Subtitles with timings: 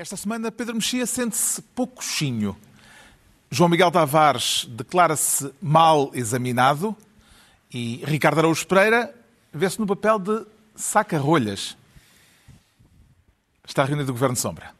[0.00, 2.56] Esta semana, Pedro Mexia sente-se pouco coxinho.
[3.50, 6.96] João Miguel Tavares declara-se mal examinado
[7.70, 9.14] e Ricardo Araújo Pereira
[9.52, 11.76] vê-se no papel de saca-rolhas.
[13.62, 14.74] Está reunido o Governo Sombra.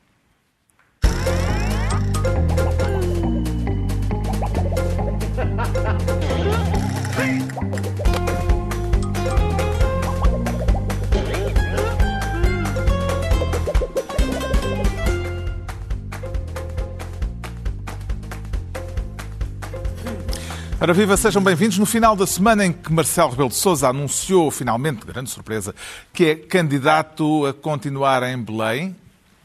[20.82, 21.76] Ora viva, sejam bem-vindos.
[21.76, 25.74] No final da semana em que Marcelo Rebelo de Sousa anunciou, finalmente, grande surpresa,
[26.10, 28.96] que é candidato a continuar em Belém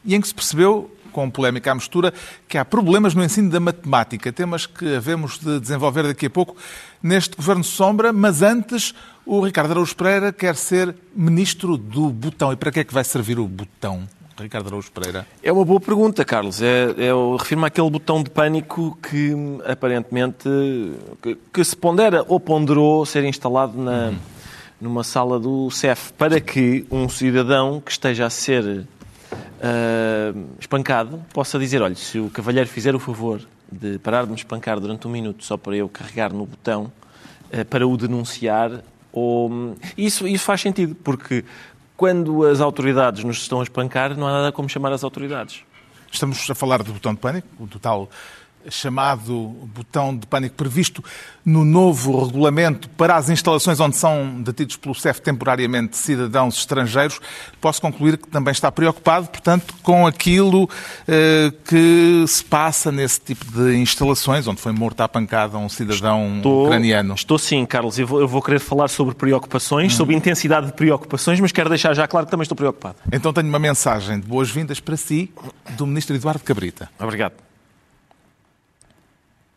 [0.05, 2.13] e em que se percebeu, com polémica à mistura,
[2.47, 6.55] que há problemas no ensino da matemática, temas que havemos de desenvolver daqui a pouco
[7.03, 12.53] neste Governo Sombra, mas antes o Ricardo Araújo Pereira quer ser ministro do botão.
[12.53, 14.07] E para que é que vai servir o botão?
[14.43, 15.25] Ricardo Araújo Pereira?
[15.41, 16.61] É uma boa pergunta, Carlos.
[16.61, 19.33] É, é, eu refiro-me àquele botão de pânico que
[19.65, 20.49] aparentemente
[21.21, 24.17] que, que, se pondera ou ponderou ser instalado na, uhum.
[24.81, 31.57] numa sala do CEF para que um cidadão que esteja a ser uh, espancado possa
[31.57, 33.41] dizer, olha, se o cavalheiro fizer o favor
[33.71, 36.91] de parar de me espancar durante um minuto só para eu carregar no botão
[37.53, 39.77] uh, para o denunciar, ou...
[39.97, 41.45] Isso, isso faz sentido, porque
[41.97, 45.63] quando as autoridades nos estão a espancar, não há nada como chamar as autoridades.
[46.11, 48.09] Estamos a falar do botão de pânico, o total
[48.69, 51.03] chamado botão de pânico previsto
[51.45, 57.19] no novo regulamento para as instalações onde são detidos pelo CEF temporariamente cidadãos estrangeiros,
[57.61, 60.67] posso concluir que também está preocupado, portanto, com aquilo
[61.07, 66.37] eh, que se passa nesse tipo de instalações, onde foi morto à pancada um cidadão
[66.37, 67.13] estou, ucraniano.
[67.13, 67.99] Estou sim, Carlos.
[67.99, 69.97] Eu vou, eu vou querer falar sobre preocupações, hum.
[69.97, 72.95] sobre intensidade de preocupações, mas quero deixar já claro que também estou preocupado.
[73.11, 75.31] Então tenho uma mensagem de boas-vindas para si
[75.77, 76.89] do Ministro Eduardo Cabrita.
[76.99, 77.44] Obrigado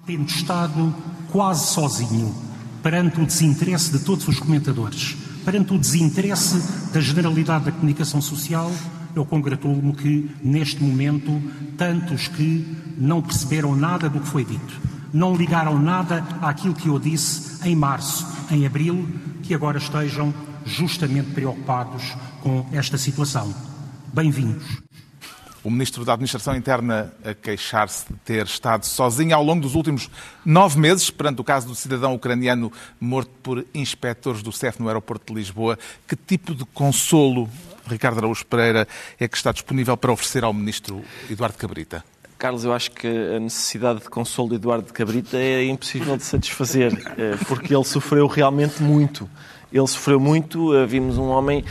[0.08, 0.94] tendo estado
[1.30, 2.34] quase sozinho
[2.82, 6.62] perante o desinteresse de todos os comentadores, perante o desinteresse
[6.94, 8.72] da generalidade da comunicação social,
[9.14, 11.42] eu congratulo-me que, neste momento,
[11.76, 12.66] tantos que
[12.96, 14.80] não perceberam nada do que foi dito,
[15.12, 19.06] não ligaram nada àquilo que eu disse em março, em abril,
[19.42, 20.32] que agora estejam
[20.64, 23.54] justamente preocupados com esta situação.
[24.14, 24.87] Bem-vindos
[25.68, 30.08] o Ministro da Administração Interna a queixar-se de ter estado sozinho ao longo dos últimos
[30.42, 35.30] nove meses, perante o caso do cidadão ucraniano morto por inspectores do CEF no aeroporto
[35.30, 35.78] de Lisboa.
[36.06, 37.50] Que tipo de consolo,
[37.86, 38.88] Ricardo Araújo Pereira,
[39.20, 42.02] é que está disponível para oferecer ao Ministro Eduardo Cabrita?
[42.38, 46.94] Carlos, eu acho que a necessidade de consolo de Eduardo Cabrita é impossível de satisfazer,
[47.18, 49.28] eh, porque ele sofreu realmente muito.
[49.70, 51.62] Ele sofreu muito, eh, vimos um homem.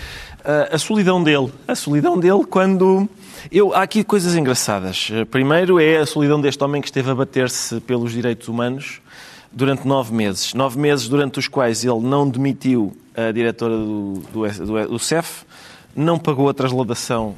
[0.47, 3.09] Eh, a solidão dele, a solidão dele quando
[3.51, 5.09] eu, há aqui coisas engraçadas.
[5.11, 9.01] Eh, primeiro é a solidão deste homem que esteve a bater-se pelos direitos humanos
[9.51, 10.53] durante nove meses.
[10.53, 15.43] Nove meses durante os quais ele não demitiu a diretora do, do, do, do CEF,
[15.93, 17.35] não pagou a transladação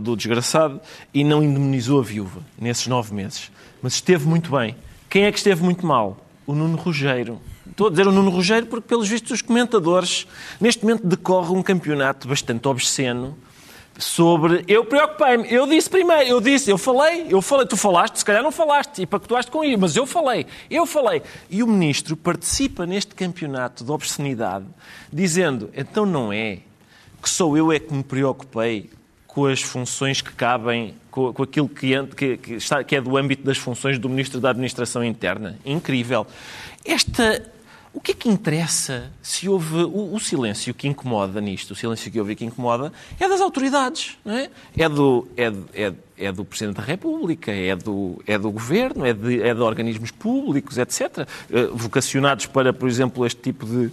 [0.00, 0.80] do desgraçado
[1.12, 3.50] e não indemnizou a viúva nesses nove meses.
[3.82, 4.76] Mas esteve muito bem.
[5.10, 6.18] Quem é que esteve muito mal?
[6.46, 7.40] O Nuno Rogério.
[7.68, 10.26] Estou a dizer o Nuno Rogério porque, pelos vistos, os comentadores,
[10.60, 13.36] neste momento decorre um campeonato bastante obsceno
[13.98, 14.64] sobre.
[14.68, 18.42] Eu preocupei-me, eu disse primeiro, eu disse, eu falei, eu falei, tu falaste, se calhar
[18.42, 21.22] não falaste, e pactuaste com isso, mas eu falei, eu falei.
[21.48, 24.66] E o ministro participa neste campeonato de obscenidade,
[25.12, 26.58] dizendo: então não é
[27.22, 28.90] que sou eu é que me preocupei
[29.26, 33.16] com as funções que cabem, com, com aquilo que, que, que, está, que é do
[33.16, 35.58] âmbito das funções do Ministro da Administração Interna.
[35.64, 36.26] Incrível.
[36.84, 37.42] Esta
[37.94, 39.84] o que é que interessa se houve.
[39.84, 43.40] O, o, silêncio que incomoda nisto, o silêncio que houve e que incomoda, é das
[43.40, 44.50] autoridades, não é?
[44.76, 49.12] É do, é, é, é do Presidente da República, é do, é do Governo, é
[49.12, 51.18] de, é de organismos públicos, etc.
[51.50, 53.92] Eh, vocacionados para, por exemplo, este tipo de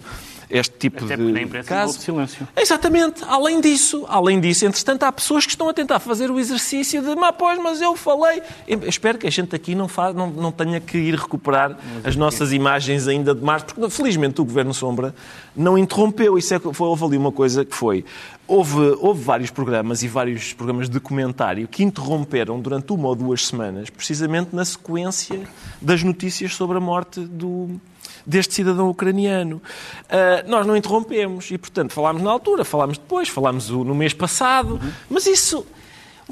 [0.52, 1.98] este tipo Até de na imprensa caso.
[1.98, 2.46] silêncio.
[2.54, 3.24] Exatamente.
[3.26, 7.16] Além disso, além disso, entretanto, há pessoas que estão a tentar fazer o exercício de,
[7.16, 8.42] mas pois, mas eu falei.
[8.68, 12.06] Eu espero que a gente aqui não, faz, não, não tenha que ir recuperar mas
[12.06, 15.14] as nossas imagens ainda de março, porque felizmente o Governo Sombra
[15.56, 16.36] não interrompeu.
[16.36, 18.04] Isso é, foi, houve ali uma coisa que foi.
[18.46, 23.46] Houve, houve vários programas e vários programas de comentário que interromperam durante uma ou duas
[23.46, 25.40] semanas, precisamente na sequência
[25.80, 27.80] das notícias sobre a morte do,
[28.26, 29.56] deste cidadão ucraniano.
[29.56, 34.74] Uh, nós não interrompemos e, portanto, falámos na altura, falámos depois, falámos no mês passado,
[34.74, 34.92] uhum.
[35.08, 35.66] mas isso.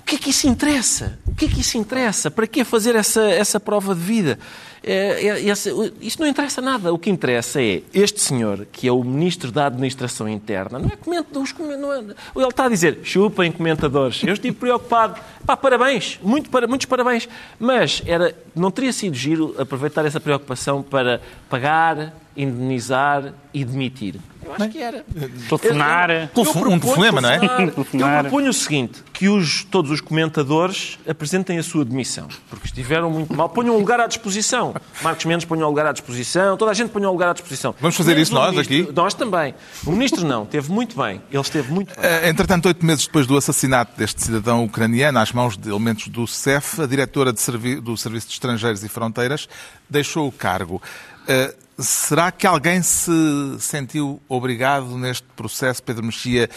[0.01, 1.19] O que é que isso interessa?
[1.27, 2.31] O que é que isso interessa?
[2.31, 4.39] Para que fazer essa, essa prova de vida?
[4.83, 5.53] É, é,
[6.01, 6.93] isto não interessa nada.
[6.93, 10.97] O que interessa é este senhor, que é o ministro da Administração Interna, não é
[10.97, 11.55] comentadores.
[11.59, 14.23] Não é, ele está a dizer, chupem comentadores.
[14.25, 15.21] Eu estive preocupado.
[15.45, 17.29] Pá, parabéns, muito, muitos parabéns.
[17.59, 21.21] Mas era, não teria sido giro aproveitar essa preocupação para
[21.51, 24.15] pagar, indemnizar e demitir.
[24.45, 25.05] Eu acho que era.
[25.49, 26.11] Telefonar.
[26.11, 27.37] Eu, eu, eu um telefonema, não é?
[27.37, 33.11] Eu proponho o seguinte, que os, todos os comentadores apresentem a sua demissão, porque estiveram
[33.11, 33.49] muito mal.
[33.49, 34.75] Ponham um lugar à disposição.
[35.03, 37.75] Marcos Mendes ponha um lugar à disposição, toda a gente ponha um lugar à disposição.
[37.81, 38.93] Vamos fazer isso nós ministro, aqui?
[38.95, 39.55] Nós também.
[39.85, 41.21] O ministro não, teve muito bem.
[41.31, 42.05] Ele esteve muito bem.
[42.05, 46.27] Eh, entretanto, oito meses depois do assassinato deste cidadão ucraniano, às mãos de elementos do
[46.27, 49.49] CEF, a diretora Servi do Serviço de Estrangeiros e Fronteiras
[49.89, 50.81] deixou o cargo.
[51.23, 53.11] Uh, Será que alguém se
[53.59, 56.49] sentiu obrigado neste processo, Pedro Mexia,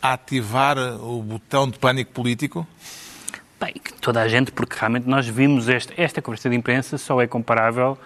[0.00, 2.64] a ativar o botão de pânico político?
[3.60, 7.26] Bem, toda a gente, porque realmente nós vimos esta, esta conversa de imprensa só é
[7.26, 7.98] comparável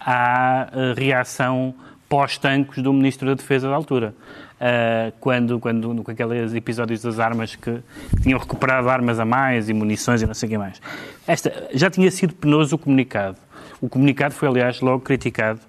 [0.00, 1.74] à eh, reação
[2.08, 4.14] pós-tancos do Ministro da Defesa da altura.
[4.60, 9.70] Uh, quando, quando, com aqueles episódios das armas que, que, tinham recuperado armas a mais
[9.70, 10.82] e munições e não sei o que mais.
[11.26, 13.38] Esta, já tinha sido penoso o comunicado.
[13.80, 15.60] O comunicado foi, aliás, logo criticado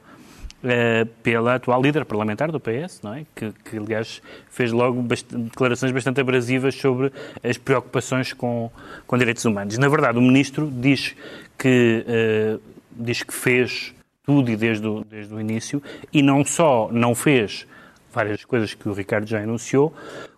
[0.62, 3.26] Uh, pela atual líder parlamentar do PS, não é?
[3.36, 7.12] que, que aliás fez logo bastante, declarações bastante abrasivas sobre
[7.44, 8.70] as preocupações com,
[9.08, 9.76] com direitos humanos.
[9.80, 11.16] Na verdade, o ministro diz
[11.58, 12.62] que, uh,
[12.92, 13.92] diz que fez
[14.24, 15.82] tudo e desde o, desde o início,
[16.14, 17.66] e não só não fez
[18.14, 19.94] várias coisas que o Ricardo já anunciou,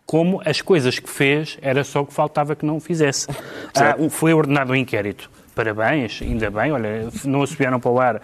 [0.06, 3.28] como as coisas que fez era só o que faltava que não fizesse.
[3.76, 8.16] Ah, foi ordenado um inquérito Parabéns, ainda bem, olha, não assobiaram para o ar.
[8.16, 8.22] Uh,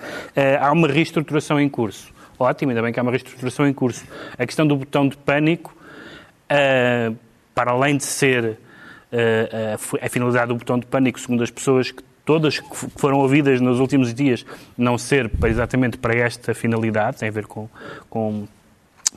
[0.59, 2.11] há uma reestruturação em curso.
[2.39, 4.03] Ótimo, ainda bem que há uma reestruturação em curso.
[4.37, 5.75] A questão do botão de pânico,
[6.51, 7.15] uh,
[7.53, 12.01] para além de ser uh, a finalidade do botão de pânico, segundo as pessoas que
[12.25, 14.45] todas que foram ouvidas nos últimos dias,
[14.77, 17.67] não ser exatamente para esta finalidade, tem a ver com,
[18.07, 18.47] com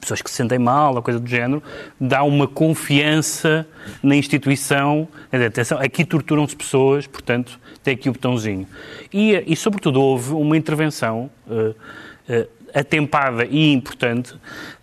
[0.02, 1.62] pessoas que se sentem mal, ou coisa do género,
[1.99, 3.66] dá uma confiança
[4.02, 5.08] na instituição.
[5.31, 8.66] Atenção, aqui torturam-se pessoas, portanto, tem aqui o botãozinho.
[9.12, 14.35] E, e sobretudo, houve uma intervenção uh, uh, atempada e importante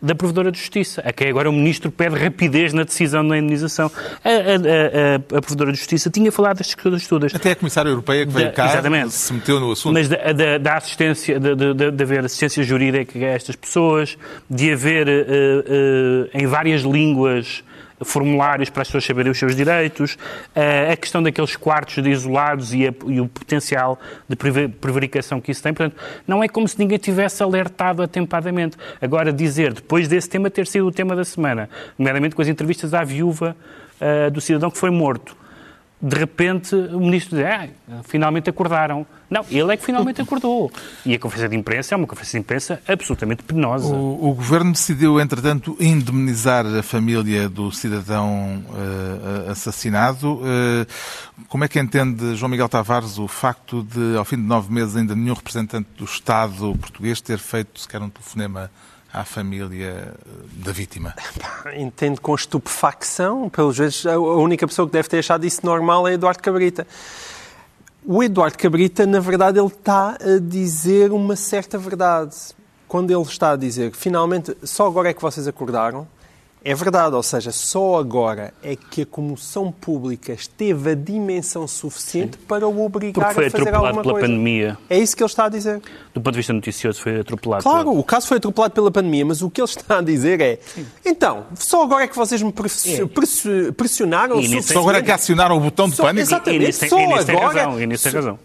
[0.02, 3.92] da Provedora de Justiça, a quem agora o Ministro pede rapidez na decisão da indenização.
[4.24, 7.36] A, a, a, a Provedora de Justiça tinha falado destas coisas todas.
[7.36, 9.12] Até a Comissária Europeia que veio da, cá exatamente.
[9.12, 9.94] se meteu no assunto.
[9.94, 14.18] Mas da, da, da assistência, de, de, de, haver assistência jurídica a estas pessoas,
[14.50, 17.64] de haver uh, uh, em várias línguas
[18.02, 20.18] formulários para as pessoas saberem os seus direitos,
[20.92, 25.62] a questão daqueles quartos de isolados e, a, e o potencial de prevaricação que isso
[25.62, 25.74] tem.
[25.74, 28.78] Portanto, não é como se ninguém tivesse alertado atempadamente.
[29.02, 32.94] Agora, dizer, depois desse tema ter sido o tema da semana, nomeadamente com as entrevistas
[32.94, 33.56] à viúva
[34.00, 35.36] uh, do cidadão que foi morto,
[36.02, 37.68] de repente o ministro diz, ah,
[38.04, 39.06] finalmente acordaram.
[39.30, 40.72] Não, ele é que finalmente acordou.
[41.06, 43.94] E a conferência de imprensa é uma conferência de imprensa absolutamente penosa.
[43.94, 50.36] O, o governo decidiu, entretanto, indemnizar a família do cidadão uh, assassinado.
[50.36, 50.88] Uh,
[51.48, 54.96] como é que entende João Miguel Tavares o facto de, ao fim de nove meses,
[54.96, 58.72] ainda nenhum representante do Estado português ter feito sequer um telefonema
[59.14, 60.14] à família
[60.54, 61.16] da vítima?
[61.76, 63.50] Entendo com estupefacção.
[63.50, 66.88] Pelos vezes, a única pessoa que deve ter achado isso normal é Eduardo Cabrita.
[68.06, 72.36] O Eduardo Cabrita, na verdade, ele está a dizer uma certa verdade.
[72.88, 76.08] Quando ele está a dizer, finalmente, só agora é que vocês acordaram,
[76.64, 82.38] é verdade, ou seja, só agora é que a comoção pública esteve a dimensão suficiente
[82.38, 82.46] Sim.
[82.46, 84.28] para o obrigar a fazer alguma pela coisa.
[84.28, 84.78] pandemia.
[84.90, 85.82] É isso que ele está a dizer.
[86.14, 87.64] Do ponto de vista noticioso, foi atropelado.
[87.64, 88.00] Claro, pela...
[88.00, 90.86] o caso foi atropelado pela pandemia, mas o que ele está a dizer é Sim.
[91.06, 93.72] então, só agora é que vocês me é.
[93.72, 96.24] pressionaram Só agora é que acionaram o botão de só, pânico?
[96.24, 97.26] Exatamente, só agora...
[97.26, 98.40] Tem razão, e tem razão.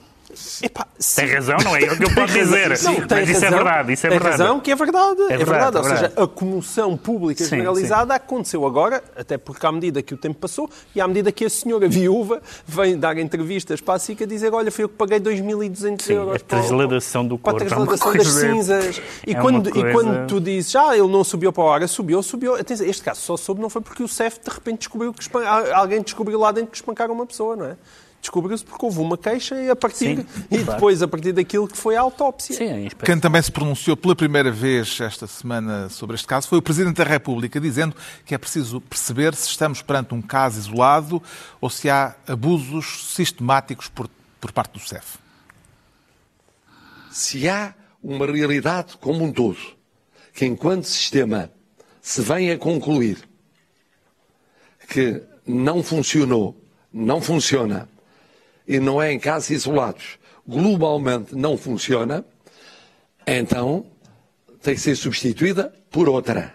[0.62, 0.87] Epá,
[1.17, 2.69] tem razão, não é o que eu posso dizer.
[2.83, 3.93] Não, mas isso é verdade.
[3.93, 4.43] Isso é tem verdade.
[4.43, 5.23] razão que é verdade.
[5.23, 5.47] É, é verdade.
[5.47, 5.76] verdade.
[5.76, 8.17] É Ou seja, a comoção pública sim, generalizada sim.
[8.17, 11.50] aconteceu agora, até porque à medida que o tempo passou e à medida que a
[11.50, 16.11] senhora viúva vem dar entrevistas para a SICA dizer olha, foi eu que paguei 2.200
[16.11, 17.59] euros a trasladação do corpo.
[17.59, 19.03] Para a trasladação das cinzas.
[19.26, 19.88] E, é quando, coisa...
[19.88, 22.57] e quando tu dizes, ah, ele não subiu para a hora, subiu, subiu.
[22.57, 25.29] Este caso só soube não foi porque o CEF de repente descobriu que
[25.73, 27.76] alguém descobriu lá dentro que espancaram uma pessoa, não é?
[28.25, 30.73] Descobriu-se porque houve uma queixa e a partir Sim, e claro.
[30.73, 32.57] depois a partir daquilo que foi a autópsia.
[32.57, 36.59] Sim, é Quem também se pronunciou pela primeira vez esta semana sobre este caso foi
[36.59, 41.23] o Presidente da República, dizendo que é preciso perceber se estamos perante um caso isolado
[41.61, 44.09] ou se há abusos sistemáticos por,
[44.40, 45.19] por parte do CEF.
[47.11, 49.59] Se há uma realidade como um todo,
[50.33, 51.50] que enquanto sistema
[52.00, 53.28] se vem a concluir
[54.88, 56.64] que não funcionou
[56.95, 57.88] não funciona,
[58.66, 62.25] e não é em casos isolados, globalmente não funciona,
[63.26, 63.87] então
[64.62, 66.54] tem que ser substituída por outra.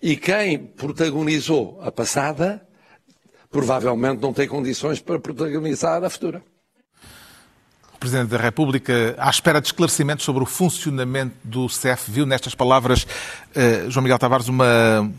[0.00, 2.62] E quem protagonizou a passada,
[3.50, 6.42] provavelmente não tem condições para protagonizar a futura.
[7.98, 13.06] Presidente da República, à espera de esclarecimentos sobre o funcionamento do CEF, viu nestas palavras,
[13.54, 15.10] eh, João Miguel Tavares, uma,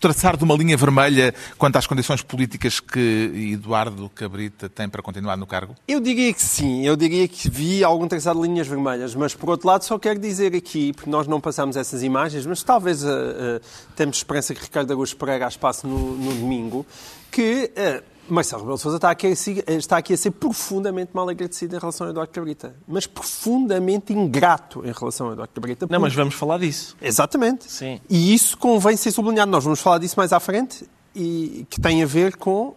[0.00, 5.36] traçar de uma linha vermelha quanto às condições políticas que Eduardo Cabrita tem para continuar
[5.36, 5.76] no cargo?
[5.86, 9.50] Eu diria que sim, eu diria que vi algum traçado de linhas vermelhas, mas por
[9.50, 13.08] outro lado só quero dizer aqui, porque nós não passamos essas imagens, mas talvez uh,
[13.08, 13.60] uh,
[13.94, 16.86] temos esperança que Ricardo Araújo Pereira espaço no, no domingo,
[17.30, 21.28] que uh, Marcelo Rebelo de Sousa está aqui, a, está aqui a ser profundamente mal
[21.28, 22.74] agradecido em relação a Eduardo Cabrita.
[22.86, 25.86] Mas profundamente ingrato em relação a Eduardo Cabrita.
[25.88, 26.96] Não, mas vamos falar disso.
[27.00, 27.70] Exatamente.
[27.70, 28.00] Sim.
[28.08, 29.50] E isso convém ser sublinhado.
[29.50, 30.84] Nós vamos falar disso mais à frente
[31.14, 32.74] e que tem a ver com...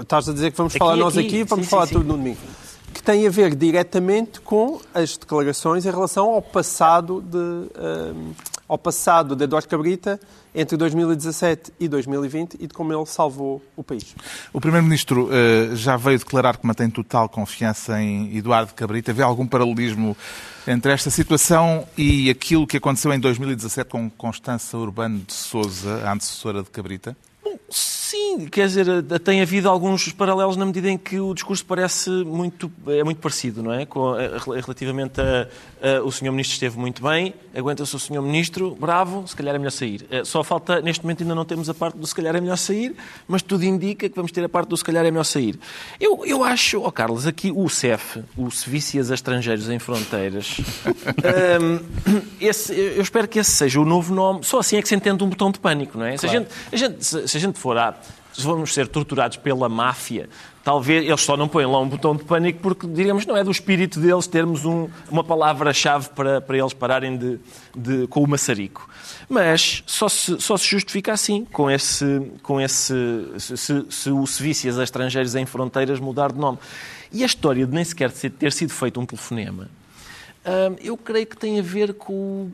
[0.00, 1.26] Estás a dizer que vamos Aqui, falar nós aqui.
[1.26, 2.08] aqui, vamos Sim, falar sim, tudo sim.
[2.08, 2.38] no domingo.
[2.92, 8.32] Que tem a ver diretamente com as declarações em relação ao passado de, ehm,
[8.68, 10.18] ao passado de Eduardo Cabrita
[10.54, 14.14] entre 2017 e 2020 e de como ele salvou o país.
[14.52, 19.12] O Primeiro-Ministro eh, já veio declarar que mantém total confiança em Eduardo Cabrita.
[19.12, 20.16] Vê algum paralelismo
[20.66, 26.12] entre esta situação e aquilo que aconteceu em 2017 com Constança Urbano de Souza, a
[26.12, 27.16] antecessora de Cabrita?
[27.70, 32.10] Sim, quer dizer, eh, tem havido alguns paralelos na medida em que o discurso parece
[32.10, 33.84] muito, é muito parecido, não é?
[33.86, 34.30] Com, eh,
[34.60, 35.48] relativamente a,
[35.98, 36.30] a o Sr.
[36.30, 38.20] Ministro esteve muito bem, aguenta-se o Sr.
[38.22, 40.06] Ministro, bravo, se calhar é melhor sair.
[40.10, 42.56] Eh, Só falta, neste momento ainda não temos a parte do se calhar é melhor
[42.56, 42.94] sair,
[43.26, 45.58] mas tudo indica que vamos ter a parte do se calhar é melhor sair.
[45.98, 50.58] Eu, eu acho, ó Carlos, aqui o CEF, o Serviços a Estrangeiros em Fronteiras,
[51.60, 54.44] hum, esse, eu espero que esse seja o novo nome.
[54.44, 56.16] Só assim é que se entende um botão de pânico, não é?
[56.16, 57.94] Se, a gente, a gente- se- se a gente for a.
[58.32, 60.28] Se vamos ser torturados pela máfia,
[60.64, 63.50] talvez eles só não põem lá um botão de pânico porque, diríamos, não é do
[63.52, 67.38] espírito deles termos um- uma palavra-chave para, para eles pararem de,
[67.76, 68.88] de- com o maçarico.
[69.28, 72.32] Mas só se, só se justifica assim, com esse.
[72.42, 72.92] Com esse
[73.38, 76.58] se, se- se o Serviços a Estrangeiros em Fronteiras mudar de nome.
[77.12, 79.68] E a história de nem sequer ter sido feito um telefonema
[80.46, 82.50] Hum, eu creio que tem a ver com,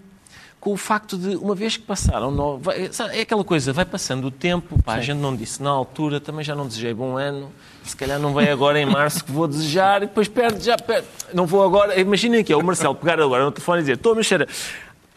[0.60, 4.26] com o facto de, uma vez que passaram, no- vai- é aquela coisa, vai passando
[4.26, 7.50] o tempo, pá, a gente não disse na altura, também já não desejei bom ano,
[7.82, 11.06] se calhar não vem agora em março que vou desejar, e depois perde, já perde.
[11.32, 14.12] Não vou agora, imaginem que é o Marcelo pegar agora no telefone e dizer, estou
[14.12, 14.46] a mexer,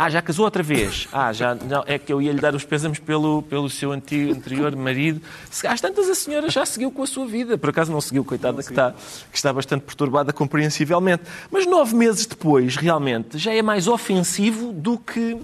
[0.05, 2.65] ah, já casou outra vez, ah, já, não, é que eu ia lhe dar os
[2.65, 7.03] pésamos pelo, pelo seu antigo, anterior marido, se às tantas a senhora já seguiu com
[7.03, 8.91] a sua vida, por acaso não seguiu, coitada, que está,
[9.31, 14.97] que está bastante perturbada compreensivelmente, mas nove meses depois, realmente, já é mais ofensivo do
[14.97, 15.37] que,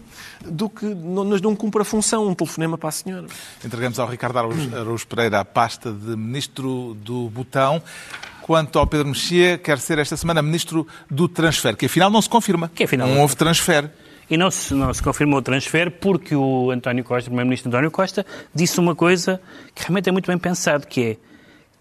[0.46, 3.28] do que não, mas não cumpre a função, um telefonema para a senhora.
[3.64, 7.82] Entregamos ao Ricardo Araújo, Pereira a pasta de Ministro do Botão.
[8.42, 12.28] Quanto ao Pedro Mexia, quer ser esta semana Ministro do Transfer, que afinal não se
[12.28, 12.70] confirma.
[12.74, 13.92] Que afinal não não- houve transfer.
[14.30, 17.90] E não se, não se confirmou o transfer porque o António Costa, o Primeiro-Ministro António
[17.90, 19.42] Costa, disse uma coisa
[19.74, 21.18] que realmente é muito bem pensado, que é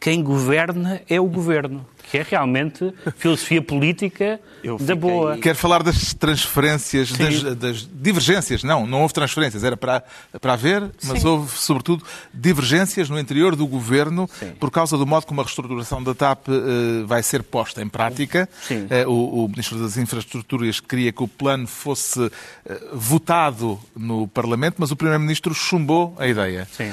[0.00, 5.36] quem governa é o governo, que é realmente filosofia política Eu da fiquei- boa.
[5.38, 8.62] Quer falar das transferências, das, das divergências.
[8.62, 10.02] Não, não houve transferências, era para,
[10.40, 14.28] para haver, mas houve, sobretudo, divergências no interior do governo
[14.60, 18.48] por causa do modo como a reestruturação da TAP eh, vai ser posta em prática.
[18.62, 18.86] Sim.
[18.88, 22.30] Eh, o, o Ministro das Infraestruturas queria que o plano fosse
[22.64, 26.66] eh, votado no Parlamento, mas o Primeiro-Ministro chumbou a ideia.
[26.72, 26.92] Sim.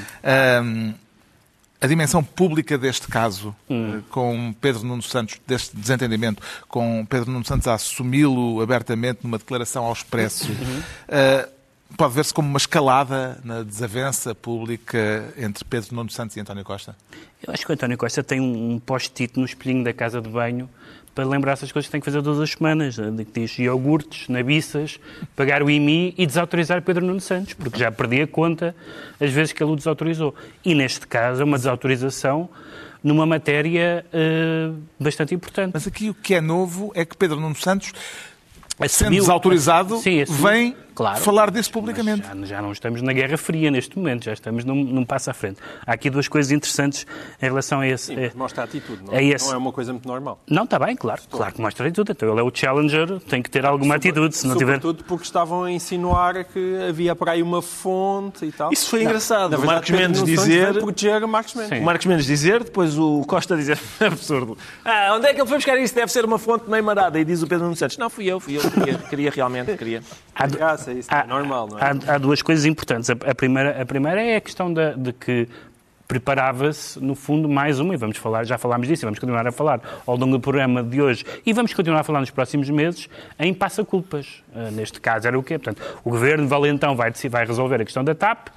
[1.82, 3.98] A dimensão pública deste caso, Hum.
[3.98, 9.38] eh, com Pedro Nuno Santos, deste desentendimento, com Pedro Nuno Santos a assumi-lo abertamente numa
[9.38, 10.82] declaração ao Expresso, Uhum.
[11.08, 11.48] eh,
[11.98, 16.96] pode ver-se como uma escalada na desavença pública entre Pedro Nuno Santos e António Costa?
[17.46, 20.30] Eu acho que o António Costa tem um um post-it no espelhinho da casa de
[20.30, 20.68] banho
[21.16, 23.00] para lembrar essas coisas que tem que fazer todas as semanas.
[23.00, 25.00] eh, de que Diz iogurtes, nabiças,
[25.36, 28.76] pagar o IMI e desautorizar Pedro Nuno Santos, porque já perdi a conta
[29.20, 30.36] as vezes que ele o desautorizou.
[30.64, 32.50] E neste caso é uma desautorização
[33.02, 35.72] numa matéria eh, bastante importante.
[35.74, 40.22] Mas aqui o que é novo é que Pedro Nuno Santos, sendo Assumiu- desautorizado, Sim,
[40.22, 40.44] assumiu.
[40.44, 41.20] vem Claro.
[41.20, 42.26] falar disso publicamente.
[42.26, 45.34] Já, já não estamos na Guerra Fria neste momento, já estamos num, num passo à
[45.34, 45.58] frente.
[45.86, 47.06] Há aqui duas coisas interessantes
[47.42, 48.06] em relação a esse.
[48.08, 49.28] Sim, eh, mostra a atitude, não é é?
[49.28, 49.46] esse.
[49.48, 50.40] Não é uma coisa muito normal.
[50.50, 51.22] Não, está bem, claro.
[51.30, 52.12] Claro que mostra tudo.
[52.12, 54.36] Então ele é o challenger, tem que ter alguma atitude.
[54.38, 54.76] Se não tiver.
[54.76, 58.72] Sobretudo porque estavam a insinuar que havia por aí uma fonte e tal.
[58.72, 59.06] Isso foi Não.
[59.10, 59.52] engraçado.
[59.52, 61.80] Na O verdade, Marcos Mendes dizer- proteger Marcos Mendes.
[61.80, 64.58] O Marcos Mendes dizer, depois o Costa dizer, absurdo.
[64.84, 65.94] Ah, onde é que ele foi buscar isso?
[65.94, 67.20] Deve ser uma fonte meio marada.
[67.20, 70.02] E diz o Pedro Nuno Santos, não, fui eu, fui eu, queria, queria realmente, queria.
[70.34, 70.48] Há,
[70.86, 71.82] Graça, isso é normal, não é?
[71.84, 73.10] há- há duas coisas importantes.
[73.10, 75.48] A, a primeira, a primeira é a questão da- de que
[76.08, 79.52] preparava-se, no fundo, mais uma, e vamos falar, já falámos disso, e vamos continuar a
[79.52, 83.10] falar ao longo do programa de hoje, e vamos continuar a falar nos próximos meses,
[83.40, 84.44] em passa-culpas.
[84.54, 85.58] Uh, neste caso era o quê?
[85.58, 88.50] Portanto, o governo Valentão vai, vai resolver a questão da TAP,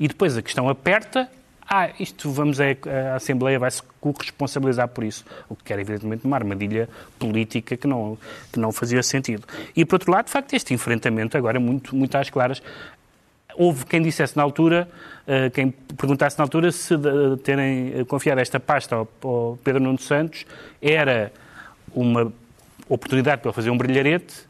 [0.00, 1.28] e depois a questão aperta,
[1.68, 2.64] ah, isto vamos a,
[3.12, 7.86] a Assembleia vai se corresponsabilizar por isso, o que era evidentemente uma armadilha política que
[7.86, 8.16] não,
[8.52, 9.44] que não fazia sentido.
[9.74, 12.62] E por outro lado, de facto, este enfrentamento agora muito, muito às claras.
[13.56, 14.88] Houve quem dissesse na altura,
[15.26, 20.46] uh, quem perguntasse na altura se de, terem confiado esta pasta ao Pedro Nuno Santos
[20.80, 21.32] era
[21.92, 22.32] uma
[22.88, 24.45] oportunidade para ele fazer um brilharete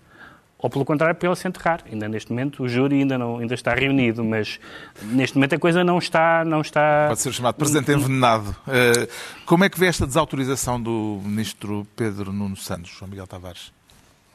[0.67, 1.81] ou pelo contrário, para ele se enterrar.
[1.91, 4.59] Ainda neste momento o júri ainda, não, ainda está reunido, mas
[5.01, 6.45] neste momento a coisa não está...
[6.45, 7.07] Não está...
[7.07, 8.51] Pode ser chamado Presidente envenenado.
[8.67, 9.09] Uh,
[9.47, 13.76] como é que vê esta desautorização do Ministro Pedro Nuno Santos, João Miguel Tavares?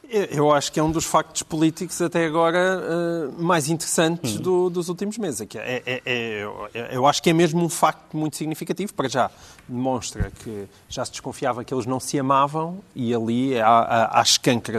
[0.08, 4.90] Eu acho que é um dos factos políticos até agora uh, mais interessantes do, dos
[4.90, 5.46] últimos meses.
[5.54, 8.92] É, é, é, é, eu acho que é mesmo um facto muito significativo.
[8.92, 9.30] Para já,
[9.66, 14.24] demonstra que já se desconfiava que eles não se amavam e ali há, há, há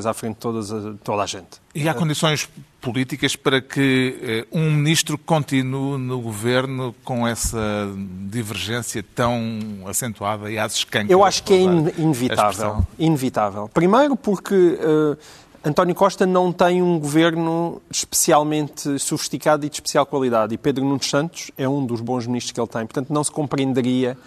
[0.05, 0.69] à frente de todas,
[1.03, 1.62] toda a gente.
[1.75, 2.47] E há condições
[2.79, 7.91] políticas para que uh, um ministro continue no governo com essa
[8.29, 9.39] divergência tão
[9.87, 11.09] acentuada e às escâncaras?
[11.09, 12.85] Eu acho que é in inevitável.
[12.99, 13.69] Inevitável.
[13.73, 15.17] Primeiro porque uh,
[15.65, 20.53] António Costa não tem um governo especialmente sofisticado e de especial qualidade.
[20.53, 22.85] E Pedro Nunes Santos é um dos bons ministros que ele tem.
[22.85, 24.17] Portanto, não se compreenderia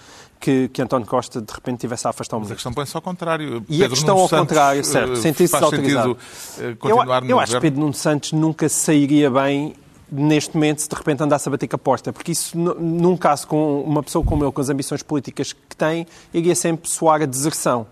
[0.41, 3.03] que, que António Costa de repente tivesse a afastar um Mas a questão põe-se ao
[3.03, 3.65] contrário.
[3.69, 6.13] E Pedro a questão ao Santos, contrário, certo, uh, sentir-se desautorizado.
[6.13, 9.75] Uh, continuar eu, eu acho que Pedro Nuno Santos nunca sairia bem
[10.11, 13.47] neste momento se de repente andasse a bater com a porta, porque isso, num caso
[13.47, 17.27] com uma pessoa como ele, com as ambições políticas que tem, iria sempre soar a
[17.27, 17.87] deserção.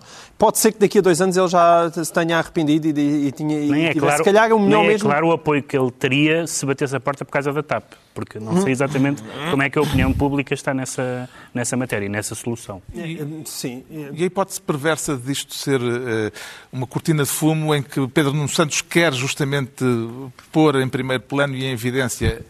[0.44, 3.58] Pode ser que daqui a dois anos ele já se tenha arrependido e, e, tinha,
[3.60, 5.08] nem e é claro, se calhar um milhão nem é mesmo.
[5.08, 7.94] É claro o apoio que ele teria se batesse a porta por causa da TAP,
[8.12, 12.34] porque não sei exatamente como é que a opinião pública está nessa, nessa matéria, nessa
[12.34, 12.82] solução.
[12.94, 13.84] E, sim.
[13.90, 16.30] E a hipótese perversa disto ser uh,
[16.70, 19.82] uma cortina de fumo em que Pedro Nuno Santos quer justamente
[20.52, 22.44] pôr em primeiro plano e em evidência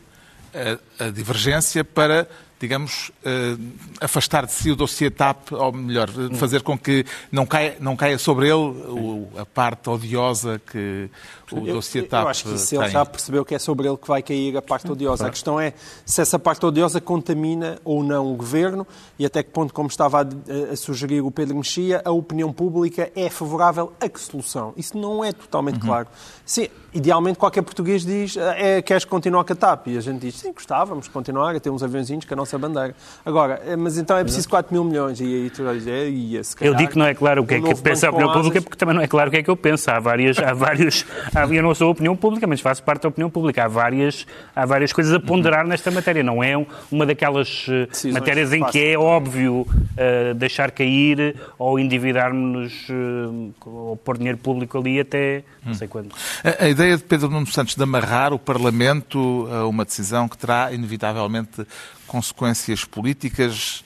[0.98, 2.26] a, a divergência para
[2.64, 3.62] digamos, uh,
[4.00, 8.16] afastar de si o dossiê TAP, ou melhor, fazer com que não caia, não caia
[8.16, 11.10] sobre ele o, a parte odiosa que
[11.52, 13.98] o eu, dossiê TAP Eu acho que isso ele já percebeu que é sobre ele
[13.98, 15.26] que vai cair a parte odiosa.
[15.26, 15.74] A questão é
[16.06, 18.86] se essa parte odiosa contamina ou não o governo
[19.18, 23.12] e até que ponto, como estava a, a sugerir o Pedro Mexia, a opinião pública
[23.14, 24.72] é favorável a que solução?
[24.74, 25.86] Isso não é totalmente uhum.
[25.86, 26.08] claro.
[26.46, 29.88] Sim, idealmente qualquer português diz é, queres continuar com a TAP?
[29.88, 32.56] E a gente diz sim, gostávamos de continuar a ter uns aviãozinhos que a nossa
[32.56, 32.94] bandeira.
[33.24, 35.20] Agora, eh, mas então é preciso 4 mil milhões.
[35.20, 37.46] E aí tu vais dizer, ia, se calhar, Eu digo que não é claro o
[37.46, 39.42] que é que pensa a opinião pública, porque também não é claro o que é
[39.42, 39.90] que eu penso.
[39.90, 41.04] Há várias, há vários,
[41.34, 43.64] há, eu não sou a opinião pública, mas faço parte da opinião pública.
[43.64, 46.22] Há várias, há várias coisas a ponderar nesta matéria.
[46.22, 46.54] Não é
[46.90, 53.96] uma daquelas Decisões matérias em que é óbvio uh, deixar cair ou endividarmos-nos uh, ou
[53.96, 56.14] pôr dinheiro público ali até não sei quando.
[56.44, 60.36] A, a ideia de Pedro Nuno Santos de amarrar o Parlamento a uma decisão que
[60.36, 61.66] terá inevitavelmente
[62.06, 63.82] consequências políticas.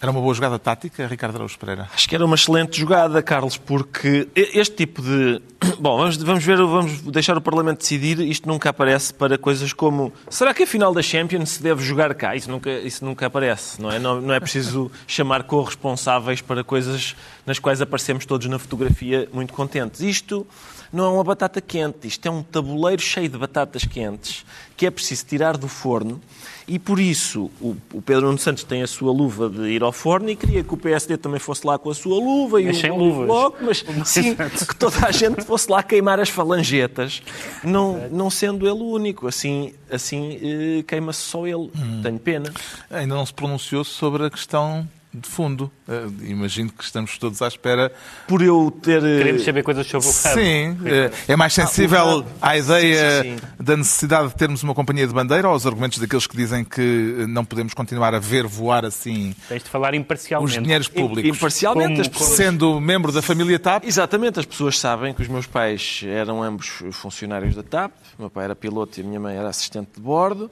[0.00, 1.88] Era uma boa jogada tática, Ricardo Araújo Pereira?
[1.92, 5.42] Acho que era uma excelente jogada, Carlos, porque este tipo de.
[5.78, 8.20] Bom, vamos, vamos ver, vamos deixar o Parlamento decidir.
[8.20, 10.12] Isto nunca aparece para coisas como.
[10.30, 12.36] Será que a final da Champions se deve jogar cá?
[12.36, 13.98] Isso nunca, isso nunca aparece, não é?
[13.98, 19.52] Não, não é preciso chamar corresponsáveis para coisas nas quais aparecemos todos na fotografia muito
[19.52, 20.00] contentes.
[20.00, 20.46] Isto
[20.92, 24.44] não é uma batata quente, isto é um tabuleiro cheio de batatas quentes
[24.76, 26.20] que é preciso tirar do forno
[26.66, 29.92] e por isso o, o Pedro Nuno Santos tem a sua luva de ir ao
[29.92, 32.78] forno e queria que o PSD também fosse lá com a sua luva e mas
[32.78, 33.26] sem luvas.
[33.26, 37.22] Bloco, mas sim, que toda a gente fosse lá queimar as falangetas,
[37.64, 39.26] não, não sendo ele o único.
[39.26, 41.70] Assim, assim eh, queima-se só ele.
[41.76, 42.00] Hum.
[42.02, 42.52] Tenho pena.
[42.90, 45.70] Ainda não se pronunciou sobre a questão de fundo.
[45.86, 47.92] Uh, imagino que estamos todos à espera.
[48.26, 49.04] Por eu ter.
[49.04, 50.34] Eh, Queremos saber coisas sobre o ramo.
[50.34, 53.46] Sim, uh, é mais sensível ah, à ideia sim, sim, sim.
[53.60, 57.26] da necessidade de termos uma companhia de bandeira ou aos argumentos daqueles que dizem que
[57.28, 59.34] não podemos continuar a ver voar assim.
[59.48, 60.56] Tens de falar imparcialmente.
[60.56, 61.36] Os dinheiros públicos.
[61.36, 62.02] Imparcialmente.
[62.02, 62.36] Como, pessoas...
[62.36, 63.84] Sendo membro da família TAP.
[63.84, 67.92] Exatamente, as pessoas sabem que os meus pais eram ambos funcionários da TAP.
[68.18, 70.50] O meu pai era piloto e a minha mãe era assistente de bordo.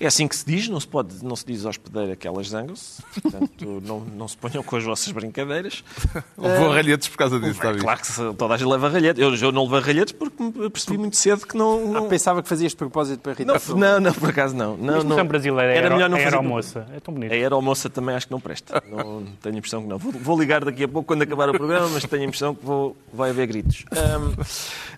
[0.00, 3.02] É assim que se diz, não se, pode, não se diz hospedeira que elas zangam-se,
[3.20, 5.84] portanto não, não se ponham com as vossas brincadeiras.
[6.38, 9.22] Levou uh, ralhetes por causa disso, é, Claro que toda a gente leva ralhetes.
[9.22, 11.86] Eu, eu não levei ralhetes porque percebi muito cedo que não...
[11.86, 12.06] não...
[12.06, 14.74] Ah, pensava que fazias de propósito para irritar não, não, não, por acaso não.
[14.74, 15.26] não, não.
[15.26, 16.34] brasileira era melhor não fazer...
[16.34, 17.32] aeromoça, é tão bonito.
[17.32, 18.82] A aeromoça também acho que não presta.
[18.88, 19.98] Não, tenho a impressão que não.
[19.98, 22.64] Vou, vou, ligar daqui a pouco quando acabar o programa, mas tenho a impressão que
[22.64, 23.84] vou, vai haver gritos.
[23.92, 24.34] Um,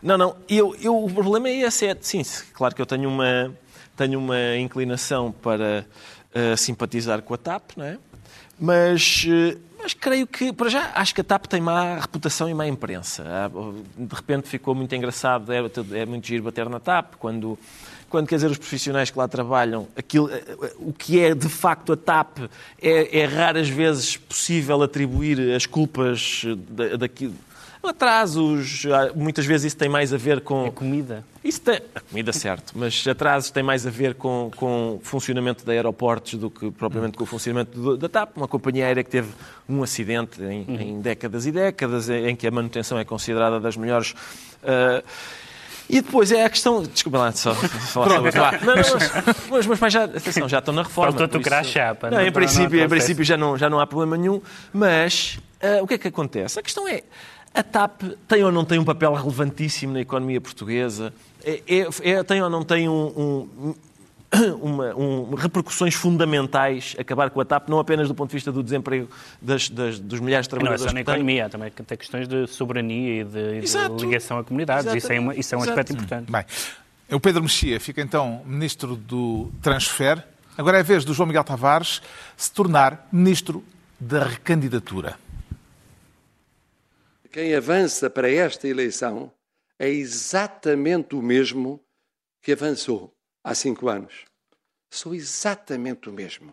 [0.01, 3.53] não, não, eu, eu, o problema é esse, é, sim, claro que eu tenho uma
[3.97, 5.87] tenho uma inclinação para
[6.35, 7.99] a simpatizar com a TAP, não é?
[8.59, 12.55] Mas, eh, mas creio que, para já, acho que a TAP tem má reputação e
[12.55, 13.25] má imprensa.
[13.27, 13.51] Ah,
[13.97, 15.59] De repente ficou muito engraçado, é,
[16.01, 17.59] é muito giro bater na TAP, quando,
[18.09, 20.45] quando quer dizer, os profissionais que lá trabalham, aquilo, eh,
[20.79, 22.39] o que é de facto a TAP,
[22.81, 27.35] é, é raras vezes possível atribuir as culpas da- daquilo.
[27.83, 30.67] Atrasos, muitas vezes isso tem mais a ver com.
[30.67, 31.25] A comida.
[31.43, 35.65] Isso tem, a comida, certo, mas atrasos têm mais a ver com, com o funcionamento
[35.65, 39.29] de aeroportos do que propriamente com o funcionamento da TAP, uma companhia aérea que teve
[39.69, 44.15] um acidente em, em décadas e décadas, em que a manutenção é considerada das melhores.
[44.65, 45.03] ah,
[45.91, 46.83] e depois é a questão.
[46.85, 48.31] Desculpa lá, só falar sobre
[48.65, 48.83] Não, não,
[49.51, 51.11] mas, mas, mas, já, atenção, já estão na reforma.
[51.13, 53.69] Faltou-te o por isso- pá, Não, não- em princípio, não em princípio já, não, já
[53.69, 54.41] não há problema nenhum,
[54.73, 56.59] mas ah, o que é que acontece?
[56.59, 57.03] A questão é.
[57.55, 61.13] A TAP tem ou não tem um papel relevantíssimo na economia portuguesa?
[61.45, 63.75] É, é- é- tem ou não tem um- um-
[64.63, 68.63] uma- um- repercussões fundamentais acabar com a TAP, não apenas do ponto de vista do
[68.63, 69.09] desemprego
[69.41, 71.15] das- das- dos milhares de E não é trabalhadores só na que tem?
[71.15, 74.95] economia, há também tem questões de soberania e de, e de ligação a comunidades.
[74.95, 75.71] Isso é, uma- isso é um Exato.
[75.79, 76.33] aspecto importante.
[76.33, 76.45] Bem,
[77.11, 80.25] o Pedro Mexia fica então ministro do transfer.
[80.57, 82.01] Agora é a vez do João Miguel Tavares
[82.35, 83.63] se tornar ministro
[84.01, 85.17] da recandidatura.
[87.33, 89.33] Quem avança para esta eleição
[89.79, 91.83] é exatamente o mesmo
[92.43, 93.11] que avançou
[93.43, 94.27] há cinco anos.
[94.93, 96.53] Sou exatamente o mesmo.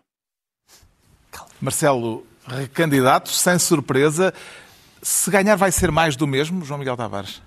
[1.59, 4.33] Marcelo, recandidato, sem surpresa.
[5.01, 7.41] Se ganhar, vai ser mais do mesmo, João Miguel Tavares?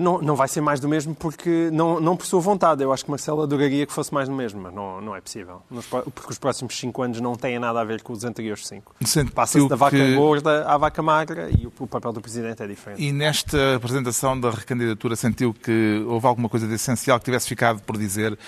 [0.00, 2.82] Não, não vai ser mais do mesmo porque não, não por sua vontade.
[2.82, 5.62] Eu acho que Marcelo adoraria que fosse mais do mesmo, mas não, não é possível.
[5.70, 8.94] Nos porque os próximos cinco anos não têm nada a ver com os anteriores cinco.
[9.04, 12.62] Sentiu Passa-se da vaca que- gorda à vaca magra e o, o papel do Presidente
[12.62, 13.02] é diferente.
[13.02, 17.80] E nesta apresentação da recandidatura sentiu que houve alguma coisa de essencial que tivesse ficado
[17.82, 18.38] por dizer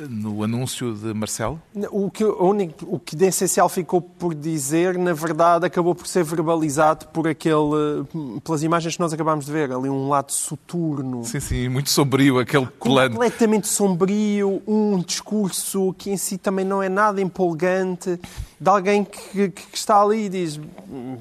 [0.00, 1.60] no anúncio de Marcelo?
[1.90, 6.06] O que, o único, o que de essencial ficou por dizer, na verdade, acabou por
[6.06, 8.04] ser verbalizado por aquele,
[8.44, 9.72] pelas imagens que nós acabámos de ver.
[9.72, 13.10] Ali um lado soturno, Sim, sim, muito sombrio aquele plano.
[13.14, 18.18] completamente sombrio, um discurso que em si também não é nada empolgante,
[18.58, 20.60] de alguém que, que está ali e diz: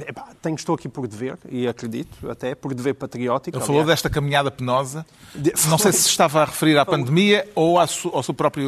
[0.08, 3.58] "Epá, tenho, estou aqui por dever, e acredito até, por dever patriótico.
[3.58, 4.00] Ele falou aliás.
[4.02, 5.06] desta caminhada penosa.
[5.34, 7.88] De- Não sei se estava a referir à pandemia ou ao
[8.24, 8.65] seu próprio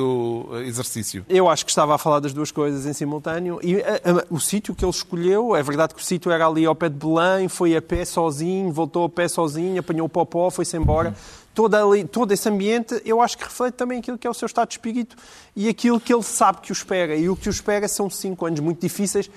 [0.53, 1.25] eh, exercício.
[1.29, 3.59] Eu acho que estava a falar das duas coisas em simultâneo.
[3.63, 6.65] E a- a- o sítio que ele escolheu, é verdade que o sítio era ali
[6.65, 10.49] ao pé de Belém, foi a pé sozinho, voltou a pé sozinho, apanhou o popó,
[10.49, 11.15] foi-se embora.
[11.53, 14.45] Todo, ali, todo esse ambiente, eu acho que reflete também aquilo que é o seu
[14.45, 15.15] estado de espírito
[15.55, 17.15] e aquilo que ele sabe que o espera.
[17.15, 19.29] E o que o espera são cinco anos muito difíceis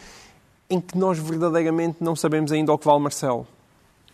[0.69, 3.47] em que nós verdadeiramente não sabemos ainda o que vale Marcelo.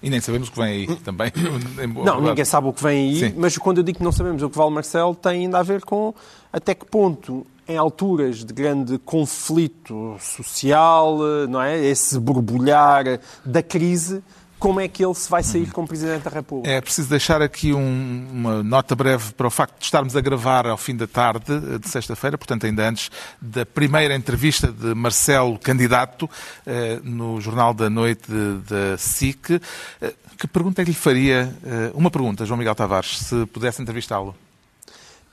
[0.02, 1.32] E nem sabemos o que vem aí também.
[1.82, 3.34] Em boa Não, ninguém sabe o que vem aí, Sim.
[3.36, 5.82] mas quando eu digo que não sabemos o que vale Marcelo, tem ainda a ver
[5.84, 6.14] com
[6.52, 11.84] até que ponto, em alturas de grande conflito social, eh, não é?
[11.84, 14.22] Esse borbulhar da crise,
[14.66, 16.68] como é que ele se vai sair como Presidente da República?
[16.74, 20.66] É preciso deixar aqui um- uma nota breve para o facto de estarmos a gravar
[20.66, 23.08] ao fim da tarde eh, de sexta-feira, portanto, ainda antes
[23.40, 26.28] da primeira entrevista de Marcelo, candidato,
[26.66, 28.28] eh, no Jornal da Noite
[28.68, 29.60] da SIC.
[30.02, 31.50] Eh, Que pergunta é que lhe faria?
[31.94, 34.34] Uma pergunta, João Miguel Tavares, se pudesse entrevistá-lo.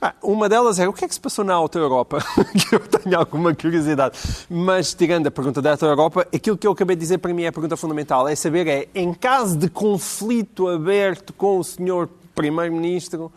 [0.06, 2.18] Ah, uma delas é o que é que se passou na Alta Europa,
[2.52, 4.18] que eu tenho alguma curiosidade.
[4.50, 7.44] Mas, tirando a pergunta da Alta Europa, aquilo que eu acabei de dizer para mim
[7.44, 8.28] é a pergunta fundamental.
[8.28, 13.32] É saber, é, em caso de conflito aberto com o senhor Primeiro-Ministro,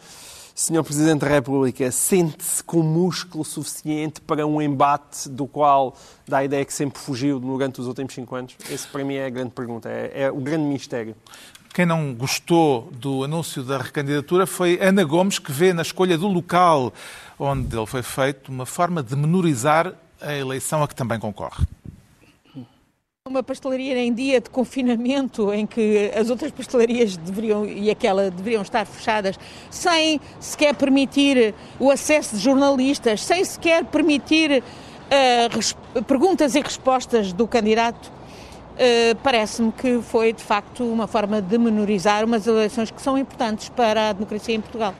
[0.54, 5.96] senhor Presidente da República, sente-se com músculo suficiente para um embate do qual
[6.28, 8.58] dá a ideia que sempre fugiu durante os últimos cinco anos?
[8.70, 9.88] Esse, para mim, é a grande pergunta.
[9.88, 11.16] É, é o grande mistério.
[11.78, 16.28] Quem não gostou do anúncio da recandidatura foi Ana Gomes, que vê na escolha do
[16.28, 16.92] local
[17.38, 21.64] onde ele foi feito uma forma de menorizar a eleição a que também concorre.
[23.30, 28.64] Uma pastelaria em dia de confinamento em que as outras pastelarias deveriam e aquela deveriam
[28.64, 29.38] estar fechadas,
[29.70, 34.64] sem sequer permitir o acesso de jornalistas, sem sequer permitir
[35.52, 38.17] res- perguntas e respostas do candidato,
[38.78, 43.70] eh, parece-me que foi de facto uma forma de menorizar umas eleições que são importantes
[43.70, 44.94] para a democracia em Portugal.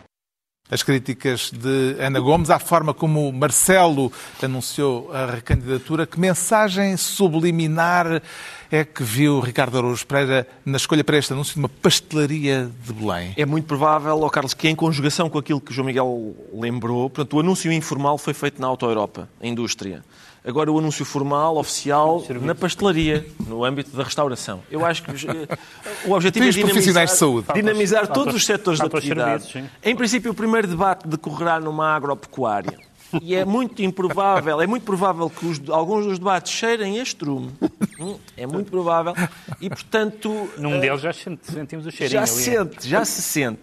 [0.70, 4.12] As críticas de Ana Gomes à forma como Marcelo
[4.44, 6.06] anunciou a recandidatura.
[6.06, 8.22] Que mensagem subliminar
[8.70, 12.92] é que viu Ricardo Araújo Pereira na escolha para este anúncio de uma pastelaria de
[12.92, 13.34] Belém?
[13.38, 17.10] É muito provável, ó Carlos, que em conjugação com aquilo que o João Miguel lembrou,
[17.10, 20.04] portanto, o anúncio informal foi feito na Auto Europa, a indústria.
[20.48, 24.64] Agora o anúncio formal, oficial, na pastelaria, no âmbito da restauração.
[24.72, 25.58] Eu acho que eh,
[26.06, 27.48] o objetivo Tem é dinamizar, de saúde.
[27.54, 29.70] dinamizar todos os setores da atividade.
[29.84, 32.87] Em princípio, o primeiro debate decorrerá numa agropecuária.
[33.22, 37.52] E é muito improvável, é muito provável que os- alguns dos debates cheirem a estrume.
[38.00, 39.14] Hum, É muito provável.
[39.62, 40.50] E, portanto...
[40.58, 42.44] Num eh, deles já sent- sentimos o cheirinho já ali.
[42.44, 43.62] sente, já se sente.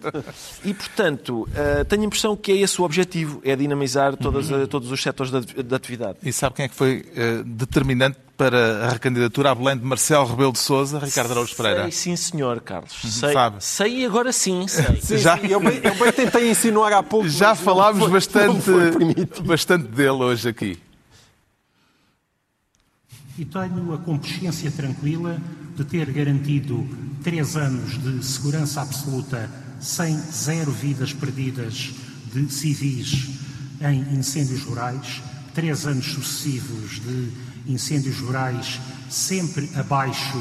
[0.63, 4.67] E, portanto, eh, tenho a impressão que é esse o objetivo, é dinamizar todas, a-
[4.67, 6.17] todos os setores da, da atividade.
[6.23, 10.25] E sabe quem é que foi eh, determinante para a recandidatura a Belém de Marcelo
[10.27, 11.83] Rebelo de Sousa, Ricardo Araújo Pereira?
[11.83, 12.91] Sei, sim, senhor, Carlos.
[13.01, 13.63] Sei, Sabe.
[13.63, 14.99] sei e agora sim, sei.
[15.01, 17.29] Sim, Já- sim, eu, bem, eu bem tentei insinuar há pouco.
[17.29, 18.71] Já falámos foi- bastante,
[19.43, 20.77] bastante dele hoje aqui.
[23.37, 25.37] E tenho a consciência tranquila
[25.75, 26.87] de ter garantido
[27.23, 29.49] três anos de segurança absoluta
[29.81, 31.91] sem zero vidas perdidas
[32.33, 33.29] de civis
[33.81, 35.21] em incêndios rurais,
[35.53, 37.29] três anos sucessivos de
[37.67, 40.39] incêndios rurais sempre abaixo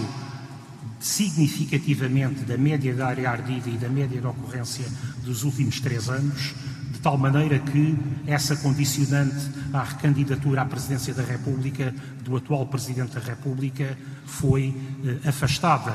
[1.00, 4.86] significativamente da média da área ardida e da média de ocorrência
[5.22, 6.54] dos últimos três anos,
[6.92, 7.94] de tal maneira que
[8.26, 15.28] essa condicionante à recandidatura à presidência da República do atual Presidente da República foi eh,
[15.28, 15.92] afastada.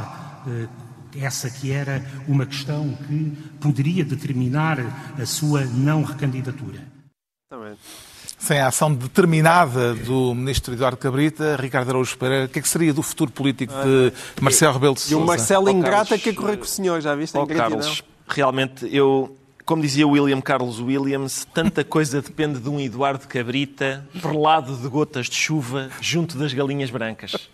[0.47, 0.67] Eh,
[1.17, 4.77] essa que era uma questão que poderia determinar
[5.19, 6.83] a sua não recandidatura.
[7.51, 8.08] Exatamente.
[8.39, 12.69] Sem a ação determinada do ministro Eduardo Cabrita, Ricardo Araújo Pereira, o que é que
[12.69, 15.23] seria do futuro político de Marcelo Rebelo de E Sousa?
[15.23, 17.37] o Marcelo Oh, Ingrata Carlos, que correr com o senhor, já viste?
[17.37, 17.69] ingratidão?
[17.79, 19.35] Carlos, realmente eu,
[19.69, 25.27] como dizia William Carlos Williams, tanta coisa depende de um Eduardo Cabrita, perlado de gotas
[25.27, 27.51] de chuva, junto das galinhas brancas.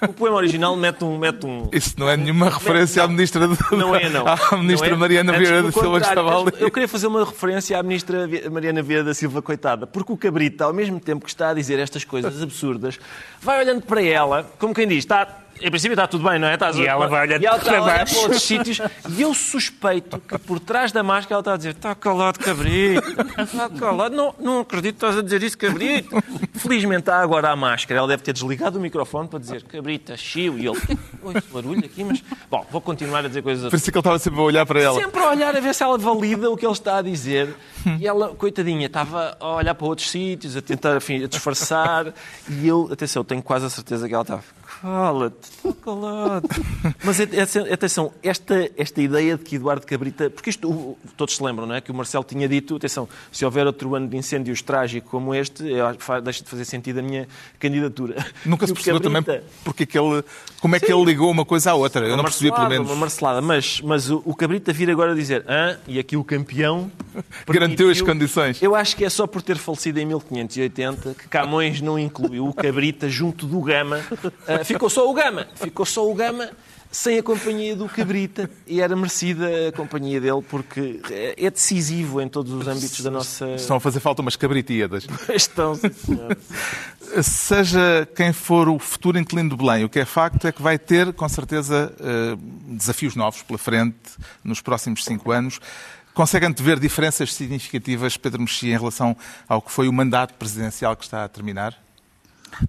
[0.00, 1.18] O poema original mete um.
[1.18, 3.56] Mete um Isso não é nenhuma referência à ministra, de...
[3.76, 4.24] não é, não.
[4.28, 5.00] à ministra Não é?
[5.00, 6.52] Mariana Vieira da Silva que estava ali.
[6.60, 10.64] Eu queria fazer uma referência à ministra Mariana Vieira da Silva, coitada, porque o Cabrita,
[10.64, 13.00] ao mesmo tempo que está a dizer estas coisas absurdas,
[13.42, 15.26] vai olhando para ela, como quem diz, está.
[15.60, 16.54] Em princípio está tudo bem, não é?
[16.54, 18.14] Está E ela vai e ela para a olhar baixo.
[18.14, 21.70] para outros sítios e eu suspeito que por trás da máscara ela está a dizer
[21.70, 23.08] está calado, cabrito,
[23.40, 26.10] está calado, não, não acredito que estás a dizer isso, cabrito.
[26.54, 30.58] Felizmente está agora a máscara, ela deve ter desligado o microfone para dizer cabrita, chiu,
[30.58, 30.78] e ele,
[31.22, 32.22] oi, barulho aqui, mas...
[32.50, 34.66] Bom, vou continuar a dizer coisas Por isso é que ele estava sempre a olhar
[34.66, 35.00] para ela.
[35.00, 37.54] Sempre a olhar a ver se ela valida o que ele está a dizer.
[37.98, 42.12] E ela, coitadinha, estava a olhar para outros sítios, a tentar enfim, a disfarçar.
[42.48, 44.42] E eu, atenção, tenho quase a certeza que ela estava.
[44.80, 45.48] Cala-te,
[45.82, 46.48] calado.
[47.02, 50.30] Mas atenção, esta, esta ideia de que Eduardo Cabrita.
[50.30, 51.80] Porque isto, todos se lembram, não é?
[51.80, 55.64] Que o Marcelo tinha dito: atenção, se houver outro ano de incêndios trágico como este,
[56.22, 57.26] deixa de fazer sentido a minha
[57.58, 58.24] candidatura.
[58.46, 60.22] Nunca E se percebeu também Cabrita- porque é que ele,
[60.60, 62.06] como é que ele ligou uma coisa à outra.
[62.06, 62.88] Eu não percebi, pelo menos.
[62.88, 66.90] Uma marcelada, mas, mas o, o Cabrita vir agora dizer ah, e aqui o campeão
[67.48, 68.62] Garantiu as condições.
[68.62, 72.54] Eu acho que é só por ter falecido em 1580 que Camões não incluiu o
[72.54, 74.00] Cabrita junto do Gama.
[74.74, 75.46] Ficou só o Gama.
[75.54, 76.50] Ficou só o Gama
[76.90, 82.20] sem a companhia do Cabrita e era merecida a companhia dele porque é é decisivo
[82.20, 85.06] em todos os âmbitos da nossa Estão a fazer falta umas cabritíadas.
[85.28, 85.74] gestão.
[85.76, 86.18] sim.
[87.22, 90.78] Seja quem for o futuro inquilino de Belém, o que é facto é que vai
[90.78, 93.96] ter, com certeza, eh, desafios novos pela frente
[94.44, 95.60] nos próximos cinco anos.
[96.12, 99.16] Conseguem ver diferenças significativas, Pedro Mexia, em relação
[99.48, 101.87] ao que foi o mandato presidencial que está a terminar?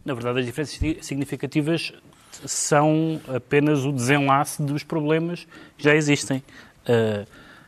[0.06, 1.94] Na verdade, as diferenças si- significativas
[2.46, 5.48] são apenas o desenlace dos problemas
[5.78, 6.44] que já existem.
[6.88, 7.26] Uh,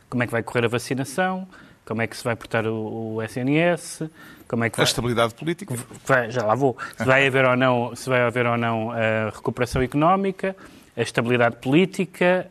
[0.08, 1.46] como é que vai correr a vacinação?
[1.84, 4.04] Como é que se vai portar o, o SNS?
[4.48, 4.84] Como é que A vai...
[4.84, 5.74] estabilidade política?
[6.06, 6.76] Vai- já lá vou.
[6.96, 10.54] Se vai haver ou não, se vai haver ou não a recuperação económica,
[10.96, 12.46] a estabilidade política,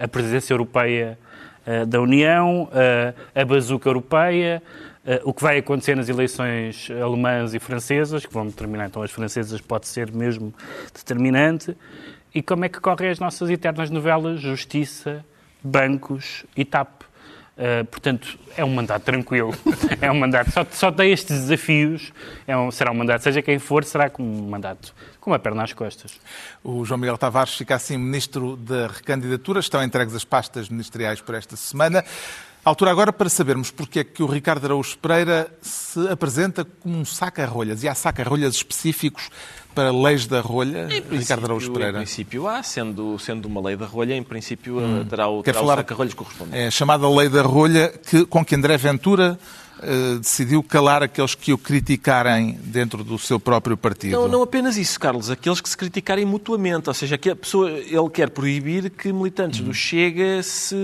[0.00, 1.18] a, a presidência europeia
[1.66, 4.62] eh, da União, eh, a bazuca europeia,
[5.24, 9.60] o que vai acontecer nas eleições alemãs e francesas, que vão determinar, então as francesas
[9.60, 10.52] pode ser mesmo
[10.94, 11.76] determinante,
[12.34, 15.24] e como é que correm as nossas eternas novelas Justiça,
[15.62, 17.02] Bancos e TAP.
[17.58, 19.52] Uh, portanto, é um mandato tranquilo.
[20.00, 20.52] É um mandato.
[20.52, 22.12] Só, só tem estes desafios.
[22.46, 24.94] É um- será um mandato, seja quem for, será com um mandato
[25.28, 26.12] com uma perna às costas.
[26.64, 29.60] O João Miguel Tavares fica assim ministro da recandidatura.
[29.60, 32.02] Estão entregues as pastas ministeriais por esta semana.
[32.68, 37.04] Altura agora para sabermos porque é que o Ricardo Araújo Pereira se apresenta como um
[37.04, 37.82] saca-rolhas.
[37.82, 39.28] E há saca-rolhas específicos
[39.74, 41.98] para leis da rolha, Ricardo Araújo Em Pereira?
[41.98, 45.62] princípio há, sendo, sendo uma lei da rolha, em princípio eh, terá o, terá o
[45.62, 46.56] falar- saca-rolhos correspondente.
[46.58, 49.38] É a chamada lei da rolha que, com que André Ventura
[49.82, 54.12] eh, decidiu calar aqueles que o criticarem dentro do seu próprio partido.
[54.12, 55.30] Não, não apenas isso, Carlos.
[55.30, 56.88] Aqueles que se criticarem mutuamente.
[56.88, 60.74] Ou seja, que a pessoa, ele quer proibir que militantes do Chega se.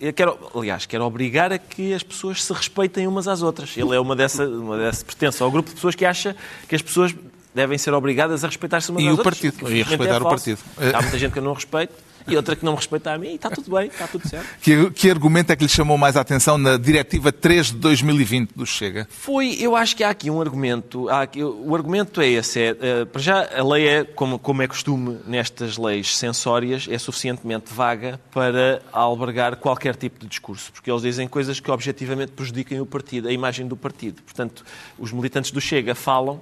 [0.00, 3.76] eh, quer, aliás, quer obrigar a que as pessoas se respeitem umas às outras.
[3.76, 6.36] Ele é uma dessa, uma dessa pertence ao grupo de pessoas que acha
[6.68, 7.14] que as pessoas
[7.54, 9.38] devem ser obrigadas a respeitar-se umas E às o outras.
[9.40, 10.58] partido, e respeitar é o partido.
[10.92, 11.92] Há muita gente que eu não respeito
[12.26, 14.46] e outra que não me respeita a mim e está tudo bem, está tudo certo.
[14.62, 18.52] Que, que argumento é que lhe chamou mais a atenção na Diretiva 3 de 2020
[18.56, 19.06] do Chega?
[19.10, 21.06] Foi, eu acho que há aqui um argumento.
[21.10, 24.62] há aqui- o argumento é esse: é, eh, para já, a lei é, como, como
[24.62, 30.90] é costume nestas leis censórias, é suficientemente vaga para albergar qualquer tipo de discurso, porque
[30.90, 34.22] eles dizem coisas que objetivamente prejudiquem o partido, a imagem do partido.
[34.22, 34.64] Portanto,
[34.98, 36.40] os militantes do Chega falam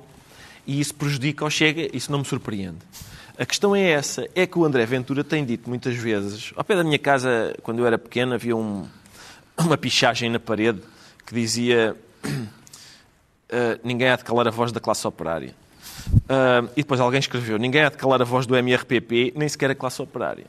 [0.67, 2.79] e isso prejudica o Chega, isso não me surpreende.
[3.39, 6.77] A questão é essa, é que o André Ventura tem dito muitas vezes, ao pé
[6.77, 8.87] da minha casa, quando eu era pequeno, havia um-
[9.59, 10.81] uma pichagem na parede
[11.27, 15.55] que dizia Uh, ninguém há de calar a voz da classe operária.
[16.09, 19.71] Uh, e depois alguém escreveu: ninguém há de calar a voz do MRPP, nem sequer
[19.71, 20.47] a classe operária.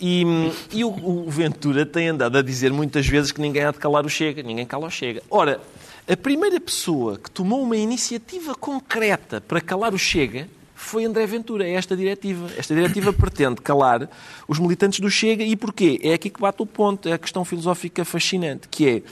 [0.00, 0.24] E,
[0.72, 4.06] e o, o Ventura tem andado a dizer muitas vezes que ninguém há de calar
[4.06, 5.22] o Chega, ninguém cala o Chega.
[5.30, 5.60] Ora,
[6.08, 11.66] a primeira pessoa que tomou uma iniciativa concreta para calar o Chega foi André Ventura,
[11.66, 12.50] é esta diretiva.
[12.56, 14.08] Esta diretiva pretende calar
[14.48, 16.00] os militantes do Chega e porquê?
[16.02, 19.02] É aqui que bate o ponto, é a questão filosófica fascinante, que é,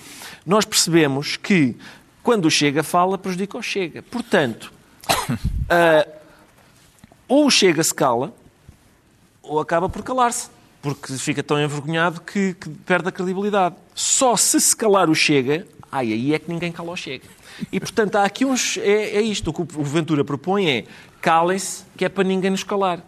[0.45, 1.77] nós percebemos que
[2.23, 4.03] quando o Chega fala, prejudica o Chega.
[4.03, 4.73] Portanto,
[5.71, 6.07] ah,
[7.29, 8.35] ou o Chega se cala,
[9.43, 10.49] ou acaba por calar-se.
[10.83, 13.77] Porque fica tão envergonhado que, que perde a credibilidade.
[13.95, 17.25] Só se se calar o Chega, ai, aí é que ninguém cala o Chega.
[17.73, 18.77] E, portanto, há aqui uns...
[18.79, 20.85] É, é isto, o que o Ventura propõe é
[21.21, 23.01] calem-se, que é para ninguém nos calar.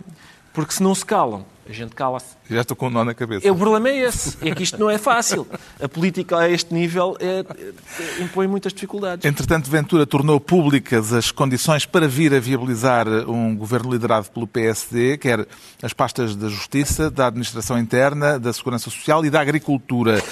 [0.52, 2.36] Porque se não se calam, a gente cala-se.
[2.50, 3.46] Já estou com um nó na cabeça.
[3.48, 5.46] É, O problema é esse, é que isto não é fácil.
[5.80, 9.24] A política a este nível é- é- impõe muitas dificuldades.
[9.24, 15.16] Entretanto, Ventura tornou públicas as condições para vir a viabilizar um governo liderado pelo PSD,
[15.16, 15.46] quer
[15.82, 20.22] as pastas da Justiça, da Administração Interna, da Segurança Social e da Agricultura.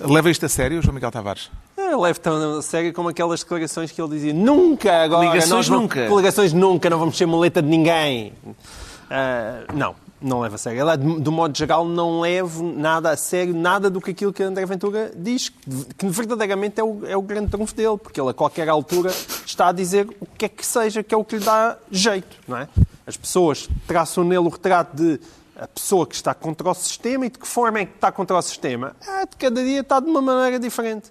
[0.00, 1.50] Leva isto a sério, João Miguel Tavares?
[1.90, 5.80] Eu levo tão a sério como aquelas declarações que ele dizia nunca agora, Ligações não-
[5.82, 6.06] nunca.
[6.08, 8.32] Coligações nunca, não vamos ser muleta de ninguém.
[9.10, 10.84] Ah, não, não leva a sério.
[10.96, 14.66] De, de modo geral, não levo nada a sério, nada do que aquilo que André
[14.66, 18.34] Ventura diz, que, que verdadeiramente é o, é o grande trunfo dele, porque ele a
[18.34, 19.12] qualquer altura
[19.44, 22.36] está a dizer o que é que seja, que é o que lhe dá jeito,
[22.48, 22.68] não é?
[23.06, 25.20] As pessoas traçam nele o retrato de
[25.58, 28.36] a pessoa que está contra o sistema e de que forma é que está contra
[28.36, 28.94] o sistema?
[29.06, 31.10] Ah, de cada dia está de uma maneira diferente.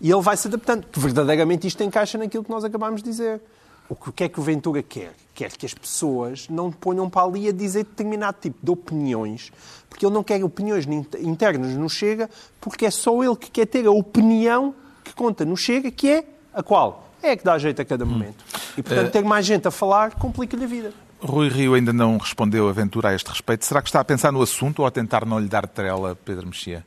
[0.00, 3.40] E ele vai se adaptando, verdadeiramente isto encaixa naquilo que nós acabámos de dizer.
[3.88, 5.12] O que é que o Ventura quer?
[5.34, 9.52] Quer que as pessoas não ponham para ali a dizer determinado tipo de opiniões,
[9.90, 12.30] porque ele não quer opiniões inter- internas no Chega,
[12.60, 16.24] porque é só ele que quer ter a opinião que conta no Chega, que é
[16.54, 17.10] a qual?
[17.22, 18.42] É a que dá jeito a cada momento.
[18.76, 20.92] E, portanto, ter mais gente a falar complica-lhe a vida.
[21.26, 23.64] Rui Rio ainda não respondeu a Ventura a este respeito.
[23.64, 26.46] Será que está a pensar no assunto ou a tentar não lhe dar trela, Pedro
[26.46, 26.84] Mexia?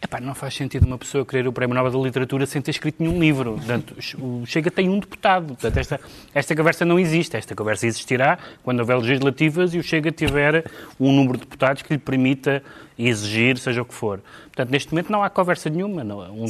[0.00, 3.02] Epá, não faz sentido uma pessoa querer o Prémio Nobel da Literatura sem ter escrito
[3.02, 3.54] nenhum livro.
[3.54, 5.48] Portanto, o Chega tem um deputado.
[5.48, 6.00] Portanto, esta,
[6.32, 7.36] esta conversa não existe.
[7.36, 10.64] Esta conversa existirá quando houver legislativas e o Chega tiver
[11.00, 12.62] um número de deputados que lhe permita
[12.96, 14.20] exigir, seja o que for.
[14.46, 16.02] Portanto, neste momento não há conversa nenhuma.
[16.02, 16.46] Não, um,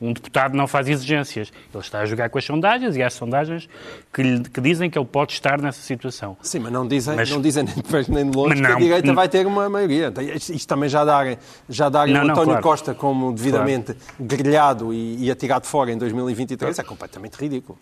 [0.00, 1.52] um deputado não faz exigências.
[1.74, 3.68] Ele está a jogar com as sondagens e há sondagens
[4.12, 6.38] que, lhe- que dizem que ele pode estar nessa situação.
[6.42, 8.66] Sim, mas não dizem, Mas- não dizem nem de perto nem de longe Mas que
[8.66, 8.78] a não.
[8.78, 10.10] direita vai ter uma maioria.
[10.34, 11.36] Isto, isto também já darem
[11.68, 12.62] já Não, o não, António claro.
[12.62, 17.78] Costa como devidamente grelhado e, e atirado fora em 2023 é completamente ridículo.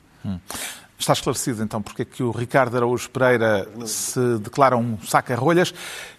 [0.99, 5.73] Está esclarecido então porque é que o Ricardo Araújo Pereira se declara um saca-rolhas.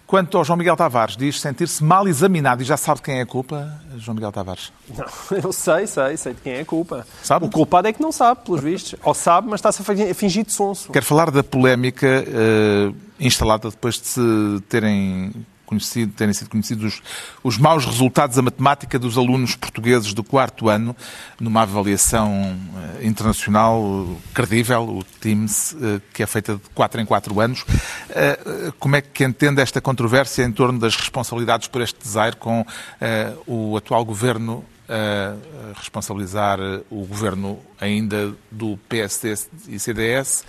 [0.06, 3.26] Quanto ao João Miguel Tavares, diz sentir-se mal examinado e já sabe quem é a
[3.26, 4.72] culpa, João Miguel Tavares.
[4.88, 5.06] Não,
[5.44, 7.06] eu sei, sei, sei de quem é a culpa.
[7.22, 7.44] Sabe?
[7.46, 8.98] O culpado é que não sabe, pelos vistos.
[9.04, 10.90] Ou sabe, mas está-se a fi- a fingir de sonso.
[10.90, 14.20] Quero falar da polémica eh, instalada depois de se
[14.68, 15.30] terem
[15.70, 17.02] conhecido, terem sido conhecidos os,
[17.44, 20.96] os maus resultados da matemática dos alunos portugueses do quarto ano,
[21.38, 22.58] numa avaliação
[23.00, 27.64] eh, internacional credível, o TIMSS, eh, que é feita de 4 em 4 anos.
[28.10, 32.66] Eh, como é que entende esta controvérsia em torno das responsabilidades por este desaire com
[33.46, 36.58] o atual governo a responsabilizar
[36.90, 39.34] o governo ainda do PSD
[39.68, 40.44] e CDS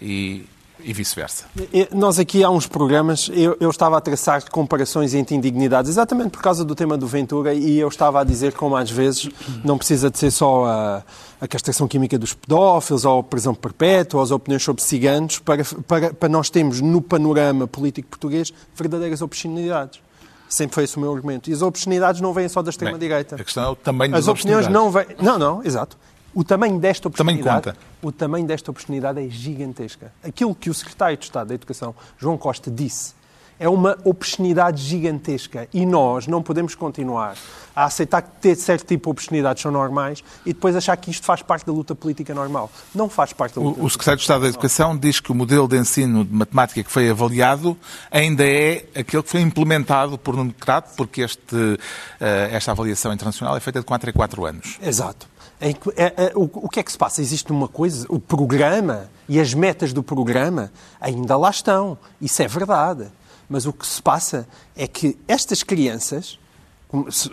[0.00, 0.44] e,
[0.84, 1.46] e vice-versa.
[1.92, 6.42] Nós aqui há uns programas, eu, eu estava a traçar comparações entre indignidades, exatamente por
[6.42, 9.28] causa do tema do Ventura, e eu estava a dizer como às vezes
[9.64, 11.02] não precisa de ser só a,
[11.40, 15.64] a castração química dos pedófilos, ou a prisão perpétua, ou as opiniões sobre ciganos, para,
[15.86, 20.00] para, para nós termos no panorama político português verdadeiras obscenidades.
[20.48, 21.50] Sempre foi esse o meu argumento.
[21.50, 23.36] E as obscenidades não vêm só da extrema-direita.
[23.36, 25.16] A questão é o tamanho As das opiniões oportunidades.
[25.16, 25.26] não vêm.
[25.26, 25.96] Não, não, exato.
[26.34, 30.12] O tamanho desta oportunidade, o tamanho desta oportunidade é gigantesca.
[30.22, 33.14] Aquilo que o secretário de Estado da Educação, João Costa, disse
[33.58, 35.68] é uma obscenidade gigantesca.
[35.72, 37.36] E nós não podemos continuar
[37.74, 41.24] a aceitar que ter certo tipo de obscenidades são normais e depois achar que isto
[41.24, 42.70] faz parte da luta política normal.
[42.94, 45.34] Não faz parte da luta O, o Secretário de Estado da Educação diz que o
[45.34, 47.76] modelo de ensino de matemática que foi avaliado
[48.10, 51.78] ainda é aquele que foi implementado por Nuno Crato, porque este,
[52.20, 54.78] eh, esta avaliação internacional é feita de 4 em 4 anos.
[54.82, 55.33] Exato.
[55.60, 57.20] É- é- o, que é que se passa?
[57.20, 61.96] Existe uma coisa, o programa e as metas do programa ainda lá estão.
[62.20, 63.06] Isso é verdade.
[63.48, 64.46] Mas o que se passa
[64.76, 66.38] é que estas crianças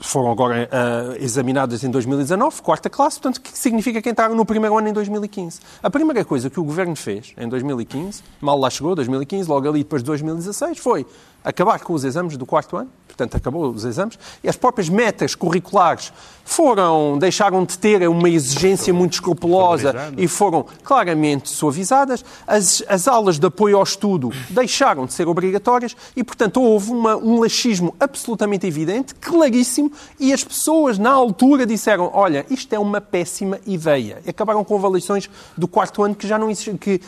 [0.01, 4.45] foram agora ah, examinadas em 2019, quarta classe, portanto, o que significa que entraram no
[4.45, 5.59] primeiro ano em 2015?
[5.83, 9.79] A primeira coisa que o governo fez em 2015, mal lá chegou, 2015, logo ali
[9.79, 11.05] depois de 2016, foi
[11.43, 15.35] acabar com os exames do quarto ano, portanto, acabou os exames, e as próprias metas
[15.35, 16.11] curriculares
[16.43, 22.25] foram, deixaram de ter uma exigência muito escrupulosa e foram claramente suavizadas.
[22.47, 27.15] As, as aulas de apoio ao estudo deixaram de ser obrigatórias e, portanto, houve uma-
[27.15, 32.99] um laxismo absolutamente evidente, claríssimo, e as pessoas na altura disseram: olha, isto é uma
[32.99, 34.21] péssima ideia.
[34.25, 36.99] E acabaram com avaliações do quarto ano que já não existiam, que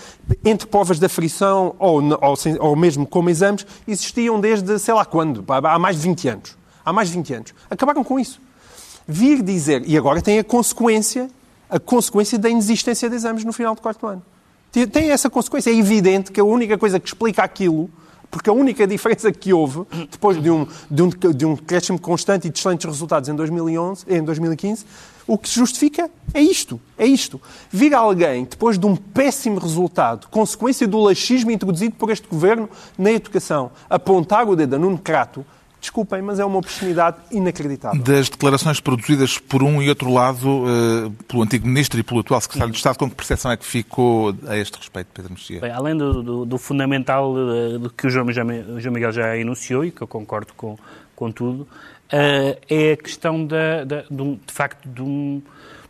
[0.46, 5.44] entre provas da frição ou, ou, ou mesmo como exames existiam desde sei lá quando,
[5.48, 6.58] há mais de 20 anos.
[6.86, 7.54] Há mais de 20 anos.
[7.70, 8.40] Acabaram com isso
[9.08, 11.30] vir dizer, e agora tem a consequência,
[11.70, 14.24] a consequência da inexistência de exames no final do quarto ano.
[14.92, 15.70] Tem essa consequência.
[15.70, 17.90] É evidente que a única coisa que explica aquilo,
[18.32, 22.48] porque a única diferença que houve, depois de um, de um, de um crescimento constante
[22.48, 24.86] e de excelentes resultados em 2011, em 2015,
[25.28, 26.80] o que se justifica é isto.
[26.98, 27.42] É isto.
[27.72, 33.12] Vir alguém, depois de um péssimo resultado, consequência do laxismo introduzido por este governo na
[33.12, 35.46] educação, apontar o dedo a Nuno Crato,
[35.82, 38.02] Desculpem, mas é uma obscenidade inacreditável.
[38.02, 42.40] Das declarações produzidas por um e outro lado, eh, pelo antigo Ministro e pelo atual
[42.40, 45.60] Secretário de Estado, com que percepção é que ficou a este respeito, Pedro Mexia?
[45.60, 49.12] Bem, além do, do- do fundamental eh, do que o João, já- o João Miguel
[49.12, 50.78] já enunciou, e que eu concordo com,
[51.18, 51.68] com tudo,
[52.70, 55.42] é a questão da, da- de, um- de facto de um,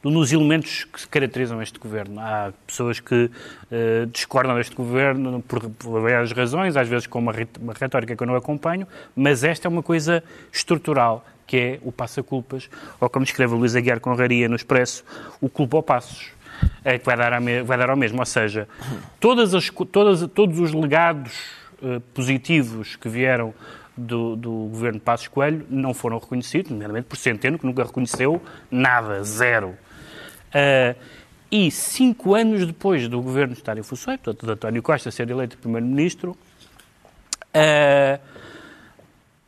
[0.02, 2.20] dos elementos que caracterizam este governo.
[2.20, 3.30] Há pessoas que
[3.72, 5.62] eh, discordam deste governo por,
[6.02, 9.70] várias razões, às vezes com uma, uma retórica que eu não acompanho, mas esta é
[9.70, 10.22] uma coisa
[10.52, 12.70] estrutural, que é o passa-culpas,
[13.00, 15.04] ou como escreve o Luís Aguiar Conraria no Expresso,
[15.40, 16.32] o culpa ao passos
[16.86, 17.32] é que vai dar,
[17.66, 18.20] vai dar ao mesmo.
[18.20, 18.68] Ou seja,
[19.20, 21.34] todas as, todas, todos os legados
[21.82, 23.54] eh, positivos que vieram
[23.96, 28.42] do, do governo de Passos Coelho não foram reconhecidos, nomeadamente por Centeno, que nunca reconheceu
[28.70, 29.76] nada, zero.
[30.54, 30.96] Eh,
[31.52, 35.58] e cinco anos depois do governo estar em funções, portanto, de António Costa ser eleito
[35.58, 36.36] primeiro-ministro,
[37.54, 38.20] eh,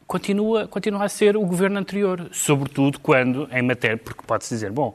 [0.05, 4.93] continua, continua a ser o governo anterior, sobretudo quando, em matéria, porque pode-se dizer, bom,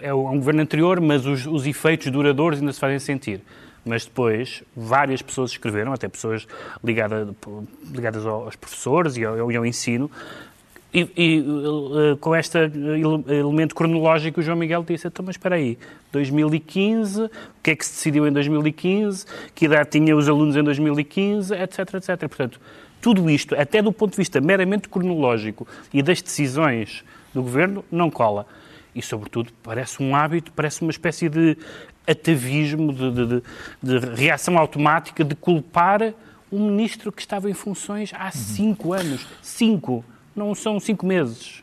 [0.00, 3.40] é um governo anterior, mas os, os efeitos duradouros ainda se fazem sentir.
[3.86, 6.46] Mas depois, várias pessoas escreveram, até pessoas
[6.82, 7.28] ligada,
[7.88, 10.10] ligadas aos professores e ao, e ao ensino,
[10.92, 15.54] e, e, eh, com este ele- elemento cronológico, o João Miguel disse: então, mas espera
[15.54, 15.78] aí,
[16.10, 17.30] 2015, o
[17.62, 21.78] que é que se decidiu em 2015, que idade tinha os alunos em 2015, etc,
[21.94, 22.18] etc.
[22.20, 22.60] Portanto,
[23.00, 28.10] tudo isto, até do ponto de vista meramente cronológico e das decisões do governo, não
[28.10, 28.46] cola.
[28.96, 31.56] E, sobretudo, parece um hábito, parece uma espécie de
[32.06, 33.42] atavismo, de, de- de-
[34.00, 36.14] de reação automática de culpar
[36.50, 39.26] um ministro que estava em funções há cinco anos.
[39.42, 40.04] Cinco.
[40.34, 41.62] Não são cinco meses.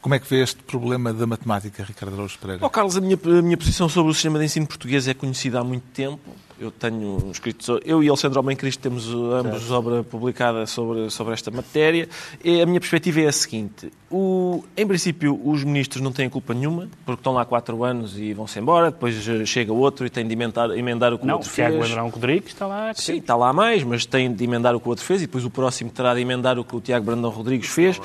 [0.00, 2.64] Como é que vê este problema da matemática, Ricardo Araújo Pereira?
[2.64, 5.60] Ó Carlos, a minha, a minha posição sobre o sistema de ensino português é conhecida
[5.60, 6.20] há muito tempo.
[6.58, 11.32] Eu tenho um escrito, eu e Alexandre Almeida Cristo temos ambos obra publicada sobre, sobre
[11.34, 12.08] esta matéria.
[12.44, 16.54] E a minha perspectiva é a seguinte: o, em princípio, os ministros não têm culpa
[16.54, 20.10] nenhuma, porque estão lá há quatro anos e vão-se embora, depois uh, chega outro e
[20.10, 21.90] tem de emendar, emendar o que o Não, o outro Tiago fez.
[21.90, 22.94] Andrão Rodrigues está lá.
[22.94, 25.44] Sim, está lá mais, mas tem de emendar o que o outro fez e depois
[25.44, 28.00] o próximo terá de emendar o que o Tiago Brandão Rodrigues fez.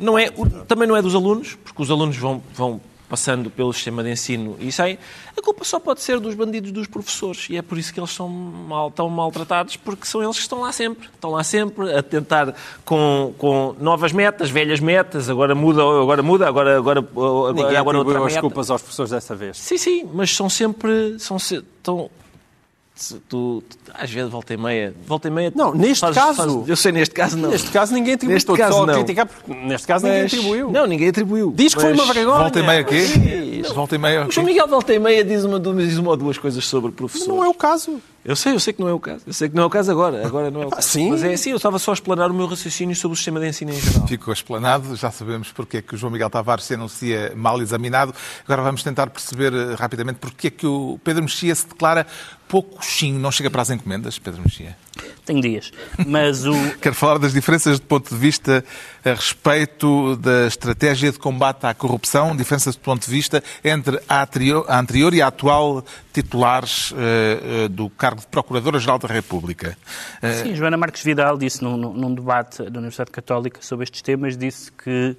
[0.00, 2.80] Não é, o- também não é dos alunos, porque os alunos vão, vão
[3.12, 4.98] passando pelo sistema de ensino e saem.
[5.36, 8.08] A culpa só pode ser dos bandidos dos professores e é por isso que eles
[8.10, 11.08] são mal, tão maltratados, porque são eles que estão lá sempre.
[11.14, 12.54] Estão lá sempre a tentar
[12.86, 17.98] com, com novas metas, velhas metas, agora muda, agora muda, agora, agora, agora, Ninguém agora
[17.98, 18.40] outra atribuiu as meta.
[18.40, 19.58] culpas aos professores dessa vez.
[19.58, 21.18] Sim, sim, mas são sempre.
[21.18, 22.31] São, se- tão, se
[23.28, 23.62] tu, tu-
[23.94, 24.94] às vezes, volta e meia.
[25.06, 27.50] Volta e meia Não, neste fazes- caso- fazes- eu sei, neste caso não.
[27.50, 28.34] Neste caso ninguém atribuiu.
[28.34, 28.94] Neste caso, só não.
[28.94, 30.70] criticar porque neste caso ninguém Mas- atribuiu.
[30.70, 31.52] Não, ninguém atribuiu.
[31.56, 32.38] Diz que foi Mas uma vergonha.
[32.38, 33.06] Volta e meia quê?
[33.06, 33.72] Diz.
[33.72, 34.32] Volta e meia O quê?
[34.32, 37.28] João Miguel Volta e Meia diz uma, diz uma ou duas coisas sobre professores.
[37.28, 38.00] Não é o caso.
[38.24, 39.24] Eu sei, eu sei que não é o caso.
[39.26, 40.24] Eu sei que não é o caso agora.
[40.24, 40.88] Agora não é o caso.
[40.88, 41.10] sim?
[41.10, 43.48] Mas é assim, eu estava só a explanar o meu raciocínio sobre o sistema de
[43.48, 44.06] ensino em geral.
[44.06, 48.14] Ficou explanado, já sabemos porque é que o João Miguel Tavares se anuncia mal examinado.
[48.44, 52.06] Agora vamos tentar perceber eh, rapidamente porque é que o Pedro Mexia se declara
[52.46, 53.18] pouco coxinho.
[53.18, 54.76] Não chega para as encomendas, Pedro Mexia?
[55.24, 55.72] Tenho dias.
[56.06, 56.52] Mas o.
[56.80, 58.64] Quero falar das diferenças de ponto de vista
[59.04, 64.22] a respeito da estratégia de combate à corrupção, diferenças de ponto de vista entre a
[64.22, 69.76] anterior, a anterior e a atual titulares uh, uh, do cargo de Procuradora-Geral da República.
[70.22, 70.42] Uh...
[70.42, 74.70] Sim, Joana Marques Vidal disse num, num debate da Universidade Católica sobre estes temas, disse
[74.72, 75.16] que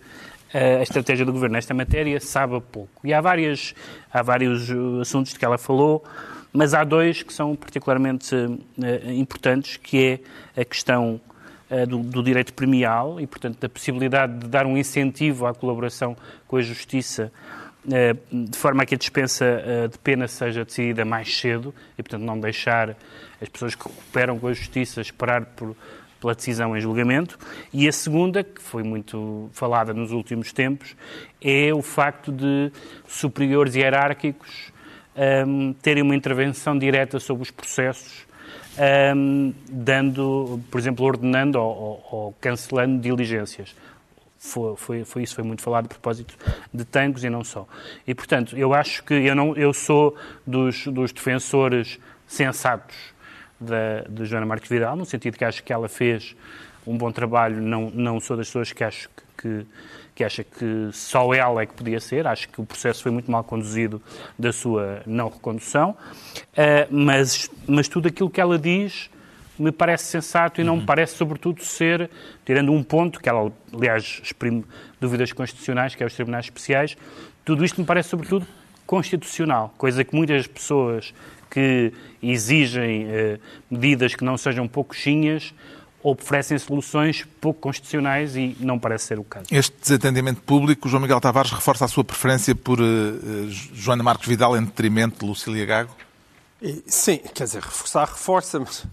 [0.54, 3.02] a estratégia do Governo nesta matéria sabe pouco.
[3.04, 3.74] E há, várias,
[4.12, 4.70] há vários
[5.02, 6.04] assuntos de que ela falou.
[6.54, 10.22] Mas há dois que são particularmente uh, importantes, que
[10.56, 11.20] é a questão
[11.72, 16.16] uh, do, do, direito premial e, portanto, da possibilidade de dar um incentivo à colaboração
[16.48, 17.32] com a Justiça,
[17.86, 22.22] uh, de forma a que a dispensa de pena seja decidida mais cedo e, portanto,
[22.22, 22.96] não deixar
[23.42, 25.76] as pessoas que cooperam com a Justiça esperar por,
[26.22, 27.36] pela decisão em julgamento.
[27.74, 30.96] E a segunda, que foi muito falada nos últimos tempos,
[31.42, 32.72] é o facto de
[33.08, 34.72] superiores hierárquicos
[35.16, 38.26] um, terem uma intervenção direta sobre os processos,
[39.16, 43.76] um, dando, por exemplo, ordenando ou, ou, ou cancelando diligências.
[44.40, 46.36] Foi, foi, foi, isso foi muito falado a propósito
[46.74, 47.66] de tangos e não só.
[48.06, 51.98] E, portanto, eu acho que eu, não, eu sou dos, dos defensores
[52.28, 52.96] sensatos
[53.60, 56.36] da, de Joana Marques Vidal, no sentido que acho que ela fez
[56.86, 59.66] um bom trabalho, não, não sou das pessoas que acho que, que
[60.16, 62.28] que acha que só ela é que podia ser.
[62.28, 64.02] Acho que o processo foi muito mal conduzido
[64.38, 65.92] da sua não recondução.
[65.92, 69.10] Uh, mas, mas tudo aquilo que ela diz
[69.58, 70.86] me parece sensato e não me uhum.
[70.86, 72.10] parece, sobretudo, ser,
[72.46, 74.66] tirando um ponto, que ela, aliás, exprime
[75.00, 76.98] dúvidas constitucionais, que é os tribunais especiais,
[77.46, 78.48] tudo isto me parece, sobretudo,
[78.86, 81.14] constitucional, coisa que muitas pessoas
[81.50, 83.40] que exigem uh,
[83.70, 85.54] medidas que não sejam poucochinhas
[86.04, 89.46] oferecem soluções pouco constitucionais e não parece ser o caso.
[89.50, 94.58] Este desentendimento público, João Miguel Tavares reforça a sua preferência por uh, Joana Marques Vidal
[94.58, 95.96] em detrimento de Lucília Gago?
[96.86, 98.86] Sim, quer dizer, reforçar reforça, mas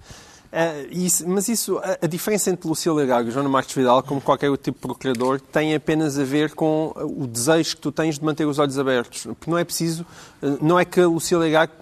[0.53, 4.21] Uh, isso, mas isso, a, a, diferença entre Lucília Gago e Joana Marques Vidal, como
[4.21, 8.19] qualquer outro tipo de procurador, tem apenas a ver com o desejo que tu tens
[8.19, 9.23] de manter os olhos abertos.
[9.23, 10.05] Porque não é preciso,
[10.43, 11.73] uh, não é que a Lucília Gago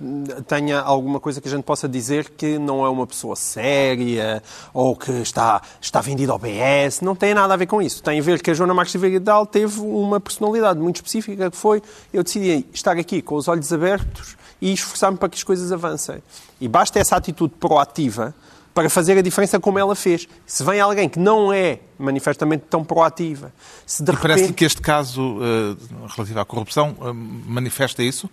[0.47, 4.43] tenha alguma coisa que a gente possa dizer que não é uma pessoa séria
[4.75, 7.01] ou que está, está vendida ao PS.
[7.01, 8.03] Não tem nada a ver com isso.
[8.03, 11.83] Tem a ver que a Joana Marques Vidal teve uma personalidade muito específica que foi
[12.13, 16.23] eu decidi estar aqui com os olhos abertos e esforçar-me para que as coisas avancem.
[16.61, 18.35] E basta essa atitude proativa
[18.75, 20.29] para fazer a diferença como ela fez.
[20.47, 23.53] Se vem alguém que não é manifestamente tão proativa,
[23.85, 24.23] se de e repente...
[24.23, 28.31] parece que este caso uh, relativo à corrupção uh, manifesta isso?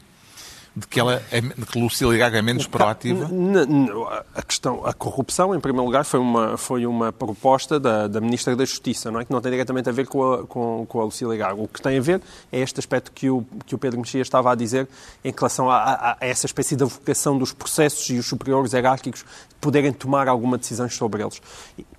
[0.76, 3.30] De que, ela é, de que Lucília Gaga é menos proativa?
[4.34, 8.55] A questão, a corrupção, em primeiro lugar, foi uma, foi uma proposta da, da Ministra
[8.55, 9.26] da Justiça, não é?
[9.26, 11.61] Que não tem diretamente a ver com a, com, com a Lucília Gaga.
[11.61, 12.21] O que tem a ver
[12.51, 14.88] é este aspecto que o, que o Pedro Mexia estava a dizer
[15.23, 19.23] em relação a, a, a essa espécie de vocação dos processos e os superiores hierárquicos
[19.65, 21.41] poderem tomar alguma decisão sobre eles.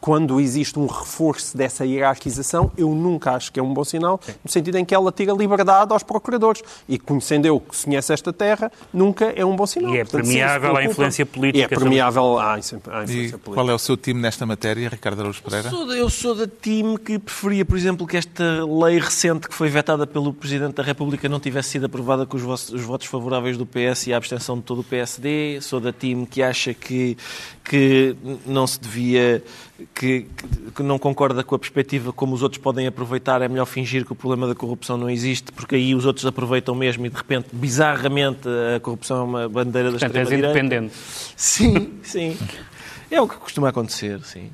[0.01, 4.51] Quando existe um reforço dessa hierarquização, eu nunca acho que é um bom sinal, no
[4.51, 6.63] sentido em que ela tira liberdade aos procuradores.
[6.89, 9.95] E conhecendo eu que conhece esta terra, nunca é um bom sinal.
[9.95, 11.59] E é Portanto, permeável à influência política.
[11.59, 13.39] E é permeável à influência e política.
[13.53, 15.69] Qual é o seu time nesta matéria, Ricardo Araújo Pereira?
[15.69, 19.55] Eu sou, eu sou da time que preferia, por exemplo, que esta lei recente que
[19.55, 23.67] foi vetada pelo Presidente da República não tivesse sido aprovada com os votos favoráveis do
[23.67, 25.61] PS e a abstenção de todo o PSD.
[25.61, 27.17] Sou da time que acha que
[27.69, 29.43] que não se devia,
[29.93, 30.27] que,
[30.75, 34.13] que, não concorda com a perspectiva como os outros podem aproveitar, é melhor fingir que
[34.13, 37.49] o problema da corrupção não existe, porque aí os outros aproveitam mesmo e de repente,
[37.53, 40.47] bizarramente, a corrupção é uma bandeira da extrema-direita.
[40.49, 40.95] és independente.
[41.37, 42.39] Sim, sim.
[43.11, 44.51] É o que costuma acontecer, sim.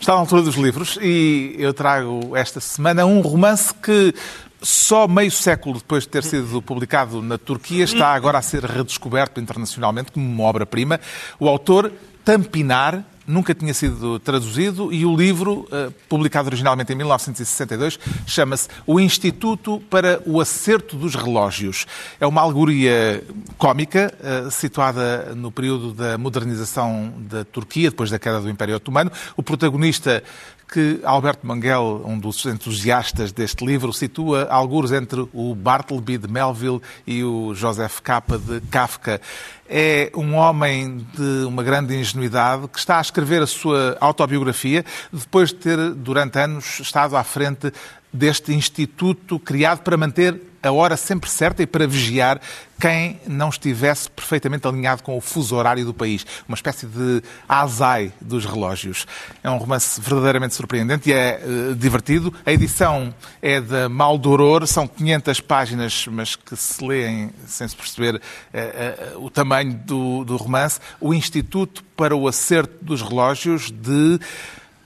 [0.00, 4.14] Está na altura dos livros e eu trago esta semana um romance que
[4.62, 9.40] só meio século depois de ter sido publicado na Turquia, está agora a ser redescoberto
[9.40, 11.00] internacionalmente como uma obra-prima.
[11.38, 11.92] O autor,
[12.24, 18.98] Tampinar, nunca tinha sido traduzido e o livro, eh, publicado originalmente em 1962, chama-se O
[18.98, 21.86] Instituto para o Acerto dos Relógios.
[22.18, 23.22] É uma alegoria
[23.58, 29.12] cómica, eh, situada no período da modernização da Turquia, depois da queda do Império Otomano.
[29.36, 30.22] O protagonista
[30.70, 36.80] que Alberto Manguel, um dos entusiastas deste livro, situa alguns entre o Bartleby de Melville
[37.06, 38.22] e o Joseph K.
[38.38, 39.20] de Kafka.
[39.68, 45.48] É um homem de uma grande ingenuidade que está a escrever a sua autobiografia depois
[45.48, 47.72] de ter, durante anos, estado à frente
[48.12, 52.40] deste instituto criado para manter a hora sempre certa e para vigiar
[52.80, 56.24] quem não estivesse perfeitamente alinhado com o fuso horário do país.
[56.46, 59.06] Uma espécie de azai dos relógios.
[59.42, 62.32] É um romance verdadeiramente surpreendente e é uh, divertido.
[62.46, 68.14] A edição é da Maldoror, são 500 páginas, mas que se leem sem se perceber
[68.16, 70.80] uh, uh, o tamanho do, do romance.
[71.00, 74.20] O Instituto para o Acerto dos Relógios de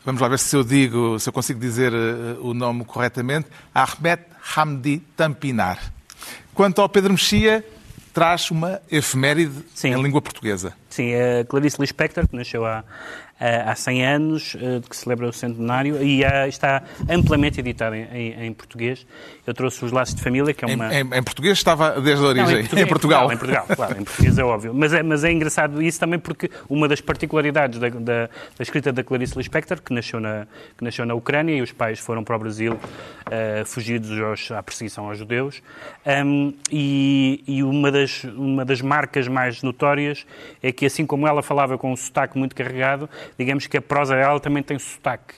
[0.04, 3.48] Vamos lá ver se eu digo, se eu consigo dizer uh, o nome corretamente.
[3.72, 4.22] Ahmed
[4.56, 5.78] Hamdi Tampinar.
[6.52, 7.64] Quanto ao Pedro Mexia,
[8.12, 9.94] traz uma efeméride Sim.
[9.94, 10.74] em língua portuguesa.
[10.90, 12.84] Sim, a Clarice Lispector, que nasceu há,
[13.66, 19.06] há 100 anos, eh, que celebra o centenário, e está amplamente editada em, em, português.
[19.46, 20.94] Eu trouxe os Laços de Família, que é uma...
[20.94, 23.32] Em, em, em português estava desde a origem, não, em, em, Portugal.
[23.32, 24.72] Em Portugal, claro, em português é óbvio.
[24.74, 28.28] Mas é, mas é engraçado isso também porque uma das particularidades da, da, da
[28.60, 32.22] escrita da Clarice Lispector, que nasceu, na, que nasceu na Ucrânia, e os pais foram
[32.22, 32.78] para o Brasil
[33.32, 35.62] uh, fugidos aos, à perseguição aos judeus,
[36.24, 40.26] um, e, e uma, das, uma das marcas mais notórias
[40.62, 43.08] é que, assim como ela falava com um sotaque muito carregado,
[43.38, 45.34] digamos que a prosa dela também tem sotaque.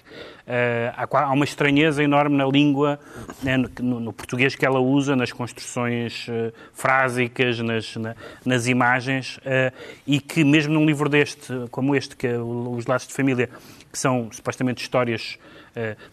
[0.47, 3.01] Uh, há, uma estranheza enorme na língua,
[3.42, 8.14] né, no, no, português que ela usa, nas construções uh, frásicas, nas, na,
[8.45, 9.74] nas imagens, uh,
[10.07, 13.49] e que mesmo num livro deste, como este, que é Os Laços de Família,
[13.90, 15.38] que são supostamente histórias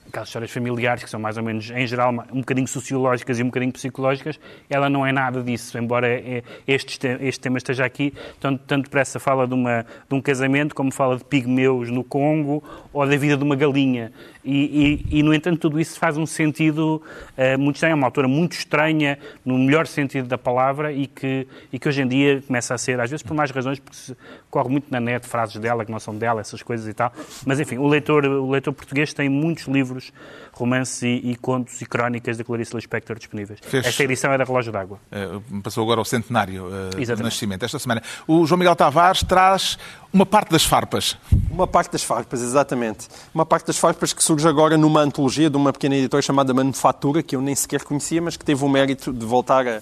[0.08, 3.48] aquelas histórias familiares, que são mais ou menos, em geral, um bocadinho sociológicas e um
[3.48, 4.40] bocadinho psicológicas,
[4.70, 9.00] ela não é nada disso, embora é, este, este tema esteja aqui, tanto, tanto por
[9.00, 13.16] essa fala de, uma, de um casamento, como fala de pigmeus no Congo, ou da
[13.16, 14.12] vida de uma galinha.
[14.44, 17.02] E, e, e, no entanto, tudo isso faz um sentido
[17.38, 17.94] uh, muito estranho.
[17.94, 22.02] É uma autora muito estranha, no melhor sentido da palavra, e que, e que hoje
[22.02, 24.18] em dia começa a ser, às vezes por mais razões, porque se
[24.50, 27.14] corre muito na net frases dela que não são dela, essas coisas e tal.
[27.46, 30.14] Mas, enfim, o leitor, o leitor português tem muitos livros,
[30.54, 33.60] romances e, e contos e crónicas da Clarice Lispector disponíveis.
[33.62, 33.86] Fez...
[33.86, 35.00] Esta edição é da Relógio d'Água.
[35.12, 38.02] Uh, passou agora ao centenário uh, do nascimento, esta semana.
[38.28, 39.78] O João Miguel Tavares traz
[40.12, 41.18] uma parte das farpas.
[41.50, 43.08] Uma parte das farpas, exatamente.
[43.34, 47.22] Uma parte das farpas que surge agora numa antologia de uma pequena editora chamada Manufatura,
[47.22, 49.82] que eu nem sequer conhecia, mas que teve o mérito de voltar a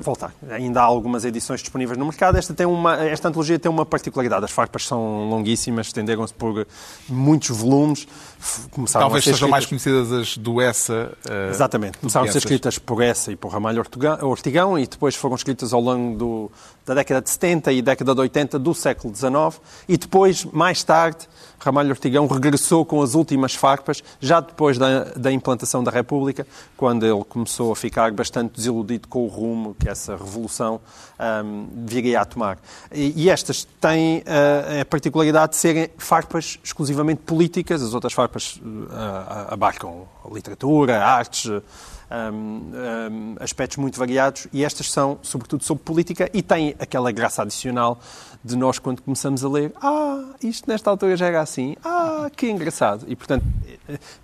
[0.00, 0.34] voltar.
[0.50, 2.36] Ainda há algumas edições disponíveis no mercado.
[2.36, 4.44] Esta, tem uma, esta antologia tem uma particularidade.
[4.44, 6.66] As farpas são longuíssimas, estenderam-se por
[7.08, 8.06] muitos volumes.
[8.70, 9.50] Começaram Talvez sejam escritas...
[9.50, 11.12] mais conhecidas as do Essa.
[11.24, 11.98] Uh, Exatamente.
[11.98, 13.84] Começaram a ser escritas por Essa e por Ramalho
[14.22, 16.52] Ortigão e depois foram escritas ao longo do,
[16.84, 19.60] da década de 70 e década de 80 do século XIX.
[19.88, 21.28] E depois, mais tarde,
[21.58, 27.06] Ramalho Ortigão regressou com as últimas farpas, já depois da, da, implantação da República, quando
[27.06, 30.80] ele começou a ficar bastante desiludido com o rumo que essa revolução
[31.44, 32.58] um, viria a tomar.
[32.90, 38.56] E, e estas têm uh, a particularidade de serem farpas exclusivamente políticas, as outras farpas
[38.56, 41.48] uh, abarcam literatura, artes,
[42.12, 47.42] um, um, aspectos muito variados e estas são, sobretudo, sobre política e têm aquela graça
[47.42, 47.98] adicional
[48.44, 52.48] de nós, quando começamos a ler, ah, isto nesta altura já era assim, ah, que
[52.48, 53.04] engraçado.
[53.08, 53.44] E, portanto,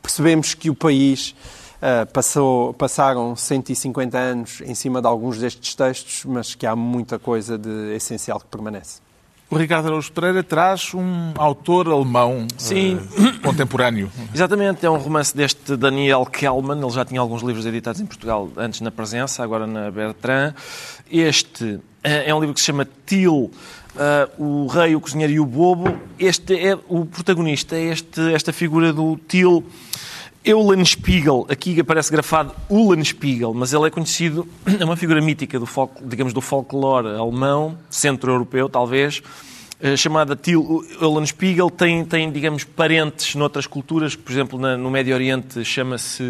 [0.03, 1.34] percebemos que o país
[1.76, 7.18] uh, passou, passaram 150 anos em cima de alguns destes textos, mas que há muita
[7.18, 9.08] coisa de essencial que permanece.
[9.51, 12.97] O Ricardo Araújo Pereira traz um autor alemão Sim.
[12.97, 14.11] Uh, contemporâneo.
[14.35, 16.79] Exatamente, é um romance deste Daniel Kellman.
[16.79, 20.53] Ele já tinha alguns livros editados em Portugal antes na Presença, agora na Bertrand.
[21.11, 23.51] Este uh, é um livro que se chama Til, uh,
[24.37, 25.99] O Rei, o Cozinheiro e o Bobo.
[26.19, 29.65] Este é o protagonista, é este, esta figura do Til
[30.45, 35.95] Eulenspiegel, aqui aparece grafado Uhlenspiegel, mas ele é conhecido, é uma figura mítica do, folk,
[36.05, 39.22] digamos, do folclore alemão, centro-europeu talvez,
[39.80, 45.14] eh, chamada Till Eulenspiegel, tem, tem, digamos, parentes noutras culturas, por exemplo, na, no Médio
[45.14, 46.22] Oriente chama-se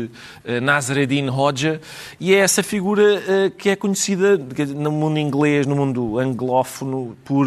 [0.44, 1.80] uh, Nasreddin Hoxha,
[2.20, 4.36] e é essa figura uh, que é conhecida
[4.76, 7.46] no mundo inglês, no mundo anglófono, por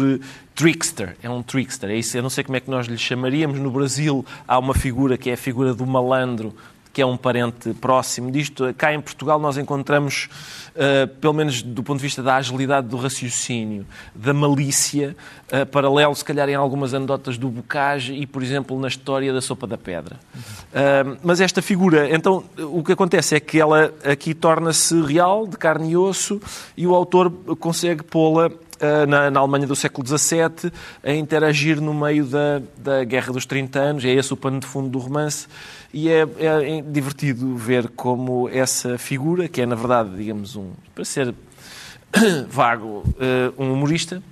[0.62, 3.58] trickster, é um trickster, é isso, eu não sei como é que nós lhe chamaríamos.
[3.58, 6.54] No Brasil há uma figura que é a figura do malandro,
[6.92, 8.72] que é um parente próximo disto.
[8.74, 10.28] Cá em Portugal nós encontramos,
[10.76, 13.84] uh, pelo menos do ponto de vista da agilidade do raciocínio,
[14.14, 15.16] da malícia,
[15.52, 19.40] uh, paralelo se calhar em algumas anedotas do Bocage e, por exemplo, na história da
[19.40, 20.14] sopa da pedra.
[20.36, 25.56] Uh, mas esta figura, então, o que acontece é que ela aqui torna-se real, de
[25.56, 26.40] carne e osso,
[26.76, 28.48] e o autor consegue pô-la
[29.08, 30.72] na, na, Alemanha do século XVII,
[31.02, 34.04] a interagir no meio da, da Guerra dos 30 Anos.
[34.04, 35.46] É esse o pano de fundo do romance.
[35.92, 41.04] E é, é divertido ver como essa figura, que é na verdade, digamos, um, para
[41.04, 41.34] ser
[42.48, 44.22] vago, uh, um humorista,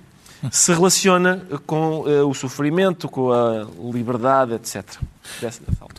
[0.49, 4.83] se relaciona com uh, o sofrimento, com a liberdade, etc.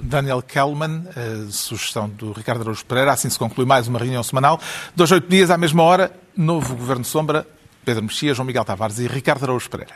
[0.03, 1.05] Daniel Kellman,
[1.49, 4.61] sugestão do Ricardo Araújo Pereira, assim se conclui mais uma reunião semanal.
[4.97, 7.47] Dois, oito dias, à mesma hora, novo Governo Sombra,
[7.85, 9.95] Pedro Mexia, João Miguel Tavares e Ricardo Araújo Pereira.